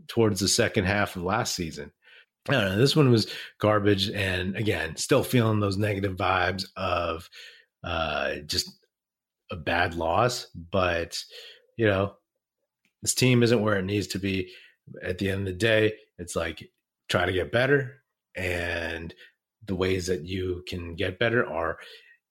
towards 0.08 0.40
the 0.40 0.48
second 0.48 0.86
half 0.86 1.16
of 1.16 1.24
last 1.24 1.56
season. 1.56 1.92
I 2.48 2.54
don't 2.54 2.66
know. 2.66 2.78
This 2.78 2.96
one 2.96 3.12
was 3.12 3.32
garbage, 3.60 4.10
and 4.10 4.56
again, 4.56 4.96
still 4.96 5.24
feeling 5.24 5.60
those 5.60 5.78
negative 5.78 6.16
vibes 6.16 6.66
of 6.76 7.30
uh, 7.84 8.36
just 8.46 8.72
a 9.52 9.56
bad 9.56 9.96
loss. 9.96 10.48
But 10.56 11.22
you 11.78 11.86
know, 11.86 12.14
this 13.02 13.14
team 13.14 13.44
isn't 13.44 13.62
where 13.62 13.78
it 13.78 13.86
needs 13.86 14.08
to 14.08 14.20
be 14.20 14.52
at 15.02 15.18
the 15.18 15.30
end 15.30 15.42
of 15.42 15.46
the 15.46 15.54
day, 15.54 15.94
it's 16.18 16.36
like 16.36 16.70
try 17.10 17.26
to 17.26 17.34
get 17.34 17.52
better. 17.52 17.96
And 18.36 19.14
the 19.66 19.76
ways 19.76 20.08
that 20.08 20.26
you 20.26 20.64
can 20.68 20.96
get 20.96 21.20
better 21.20 21.46
are 21.46 21.78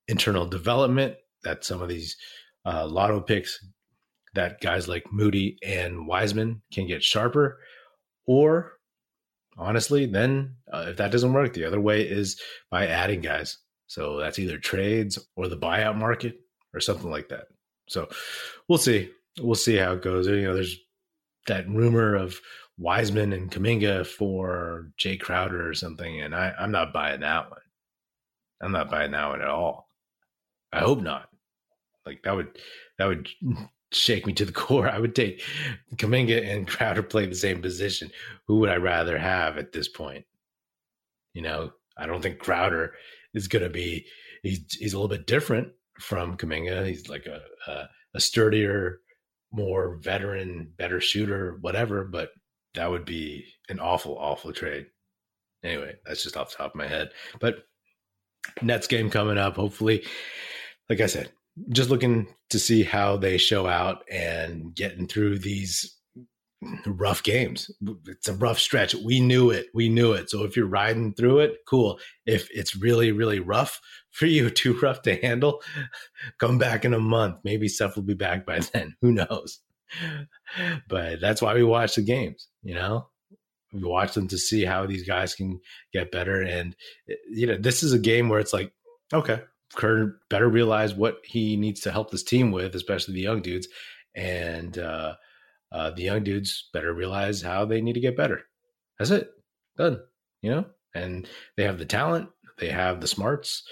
internal 0.07 0.47
development, 0.47 1.17
that 1.45 1.65
some 1.65 1.83
of 1.83 1.89
these 1.89 2.17
uh, 2.65 2.87
lotto 2.87 3.21
picks 3.21 3.59
that 4.35 4.61
guys 4.61 4.89
like 4.89 5.05
Moody 5.13 5.59
and 5.65 6.07
Wiseman 6.07 6.63
can 6.73 6.87
get 6.87 7.03
sharper. 7.03 7.61
Or 8.27 8.73
honestly, 9.57 10.07
then 10.07 10.57
uh, 10.73 10.87
if 10.89 10.97
that 10.99 11.13
doesn't 11.13 11.33
work, 11.33 11.53
the 11.53 11.65
other 11.65 11.81
way 11.81 12.03
is 12.03 12.41
by 12.71 12.87
adding 12.87 13.21
guys. 13.21 13.59
So 13.87 14.19
that's 14.19 14.39
either 14.39 14.59
trades 14.59 15.19
or 15.37 15.49
the 15.49 15.57
buyout 15.57 15.97
market 15.97 16.37
or 16.75 16.81
something 16.81 17.11
like 17.11 17.29
that. 17.31 17.47
So 17.89 18.09
we'll 18.69 18.79
see. 18.79 19.11
We'll 19.41 19.55
see 19.55 19.77
how 19.77 19.95
it 19.95 20.03
goes. 20.03 20.27
You 20.27 20.43
know, 20.43 20.55
there's 20.55 20.77
that 21.47 21.69
rumor 21.69 22.15
of 22.15 22.41
Wiseman 22.79 23.33
and 23.33 23.51
Kuminga 23.51 24.07
for 24.07 24.91
Jae 24.99 25.19
Crowder 25.19 25.69
or 25.69 25.75
something, 25.75 26.21
and 26.21 26.35
I, 26.35 26.53
I'm 26.59 26.71
not 26.71 26.93
buying 26.93 27.21
that 27.21 27.51
one. 27.51 27.61
I'm 28.61 28.73
not 28.73 28.91
buying 28.91 29.13
that 29.13 29.29
one 29.29 29.43
at 29.43 29.49
all. 29.49 29.89
I 30.73 30.81
hope 30.81 31.01
not. 31.01 31.29
Like 32.07 32.23
that 32.23 32.35
would 32.35 32.59
that 32.99 33.07
would 33.07 33.29
shake 33.93 34.27
me 34.27 34.33
to 34.35 34.45
the 34.45 34.53
core. 34.65 34.89
I 34.89 34.99
would 34.99 35.15
take 35.15 35.43
Kuminga 35.97 36.49
and 36.49 36.69
Crowder 36.69 37.03
play 37.03 37.27
the 37.27 37.35
same 37.35 37.63
position. 37.63 38.11
Who 38.47 38.59
would 38.59 38.71
I 38.71 38.77
rather 38.77 39.19
have 39.19 39.59
at 39.59 39.73
this 39.73 39.89
point? 39.89 40.25
You 41.35 41.43
know, 41.43 41.73
I 41.97 42.07
don't 42.07 42.23
think 42.23 42.39
Crowder 42.39 42.95
is 43.35 43.49
going 43.49 43.65
to 43.65 43.71
be. 43.71 44.07
He's 44.43 44.61
he's 44.75 44.93
a 44.93 44.97
little 44.97 45.09
bit 45.09 45.27
different 45.27 45.69
from 46.01 46.37
Kuminga. 46.37 46.87
He's 46.87 47.09
like 47.09 47.27
a, 47.27 47.41
a 47.71 47.89
a 48.15 48.21
sturdier, 48.21 49.01
more 49.53 49.97
veteran, 49.97 50.73
better 50.77 51.01
shooter, 51.01 51.59
whatever. 51.61 52.05
But 52.05 52.31
that 52.75 52.91
would 52.91 53.05
be 53.05 53.47
an 53.69 53.81
awful, 53.81 54.17
awful 54.19 54.53
trade. 54.53 54.87
Anyway, 55.65 55.97
that's 56.07 56.23
just 56.23 56.37
off 56.37 56.51
the 56.51 56.57
top 56.57 56.73
of 56.73 56.79
my 56.79 56.87
head. 56.87 57.11
But 57.41 57.65
Nets 58.63 58.87
game 58.87 59.11
coming 59.11 59.39
up. 59.39 59.57
Hopefully, 59.57 60.05
like 60.89 61.01
I 61.01 61.07
said, 61.07 61.31
just 61.71 61.91
looking 61.91 62.29
to 62.51 62.59
see 62.59 62.83
how 62.83 63.17
they 63.17 63.39
show 63.39 63.67
out 63.67 64.05
and 64.11 64.75
getting 64.75 65.07
through 65.07 65.41
these 65.41 65.98
rough 66.87 67.23
games. 67.23 67.71
It's 68.07 68.29
a 68.29 68.35
rough 68.35 68.59
stretch. 68.59 68.95
We 68.95 69.21
knew 69.21 69.51
it. 69.51 69.67
We 69.75 69.89
knew 69.89 70.13
it. 70.13 70.31
So 70.31 70.45
if 70.45 70.57
you're 70.57 70.67
riding 70.67 71.15
through 71.15 71.41
it, 71.41 71.59
cool. 71.69 72.01
If 72.27 72.49
it's 72.53 72.77
really, 72.77 73.13
really 73.13 73.41
rough 73.41 73.81
for 74.11 74.27
you, 74.27 74.51
too 74.51 74.79
rough 74.81 75.03
to 75.03 75.17
handle, 75.17 75.63
come 76.39 76.59
back 76.59 76.85
in 76.85 76.95
a 76.95 77.01
month. 77.01 77.37
Maybe 77.45 77.69
Steph 77.69 77.97
will 77.97 78.03
be 78.03 78.15
back 78.15 78.45
by 78.45 78.59
then. 78.73 78.97
Who 79.01 79.13
knows? 79.13 79.61
But 80.89 81.21
that's 81.21 81.41
why 81.41 81.55
we 81.55 81.65
watch 81.65 81.95
the 81.95 82.03
games, 82.03 82.49
you 82.63 82.75
know? 82.75 83.09
We 83.73 83.85
watch 83.85 84.15
them 84.15 84.29
to 84.29 84.39
see 84.39 84.65
how 84.65 84.87
these 84.87 85.07
guys 85.07 85.35
can 85.35 85.61
get 85.93 86.11
better. 86.11 86.43
And, 86.43 86.75
you 87.31 87.47
know, 87.47 87.57
this 87.57 87.83
is 87.83 87.93
a 87.93 87.99
game 87.99 88.29
where 88.29 88.41
it's 88.41 88.53
like, 88.53 88.73
okay, 89.13 89.43
Kerr 89.75 90.19
better 90.31 90.49
realize 90.49 90.95
what 90.95 91.19
he 91.23 91.57
needs 91.57 91.81
to 91.83 91.93
help 91.93 92.11
this 92.11 92.23
team 92.23 92.51
with, 92.51 92.75
especially 92.75 93.15
the 93.15 93.21
young 93.21 93.43
dudes. 93.43 93.69
And 94.15 94.79
uh, 94.79 95.15
uh, 95.73 95.91
the 95.91 96.03
young 96.03 96.25
dudes 96.25 96.69
better 96.73 96.93
realize 96.93 97.43
how 97.43 97.65
they 97.65 97.81
need 97.81 97.95
to 97.95 98.01
get 98.01 98.17
better. 98.17 98.43
That's 98.99 99.11
it. 99.11 99.31
Done. 99.77 100.01
You 100.43 100.51
know? 100.51 100.65
And 100.95 101.29
they 101.57 101.65
have 101.65 101.79
the 101.79 101.85
talent, 101.85 102.31
they 102.59 102.71
have 102.71 103.01
the 103.01 103.07
smarts, 103.07 103.63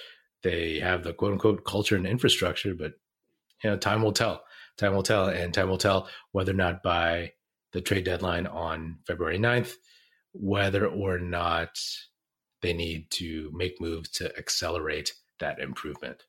they 0.42 0.78
have 0.80 1.02
the 1.02 1.12
quote 1.12 1.32
unquote 1.32 1.64
culture 1.64 1.96
and 1.96 2.06
infrastructure, 2.06 2.74
but 2.74 2.92
you 3.64 3.70
know, 3.70 3.76
time 3.76 4.02
will 4.02 4.12
tell. 4.12 4.44
Time 4.76 4.94
will 4.94 5.02
tell, 5.02 5.28
and 5.28 5.54
time 5.54 5.70
will 5.70 5.78
tell 5.78 6.08
whether 6.32 6.52
or 6.52 6.56
not 6.56 6.82
by 6.82 7.32
the 7.72 7.80
trade 7.80 8.04
deadline 8.04 8.46
on 8.46 8.98
February 9.06 9.38
9th, 9.38 9.72
whether 10.32 10.86
or 10.86 11.18
not 11.18 11.78
they 12.62 12.72
need 12.72 13.10
to 13.10 13.50
make 13.54 13.80
moves 13.80 14.10
to 14.10 14.36
accelerate 14.36 15.12
that 15.40 15.58
improvement. 15.58 16.24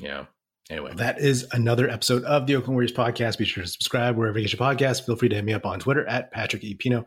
Yeah. 0.00 0.26
Anyway, 0.68 0.92
that 0.96 1.20
is 1.20 1.46
another 1.52 1.88
episode 1.88 2.24
of 2.24 2.46
the 2.46 2.56
Oakland 2.56 2.74
Warriors 2.74 2.92
podcast. 2.92 3.38
Be 3.38 3.44
sure 3.44 3.62
to 3.62 3.68
subscribe 3.68 4.16
wherever 4.16 4.38
you 4.38 4.48
get 4.48 4.58
your 4.58 4.66
podcast. 4.66 5.06
Feel 5.06 5.14
free 5.14 5.28
to 5.28 5.36
hit 5.36 5.44
me 5.44 5.52
up 5.52 5.64
on 5.64 5.78
Twitter 5.78 6.04
at 6.06 6.32
Patrick 6.32 6.64
E. 6.64 6.74
Pino 6.74 7.06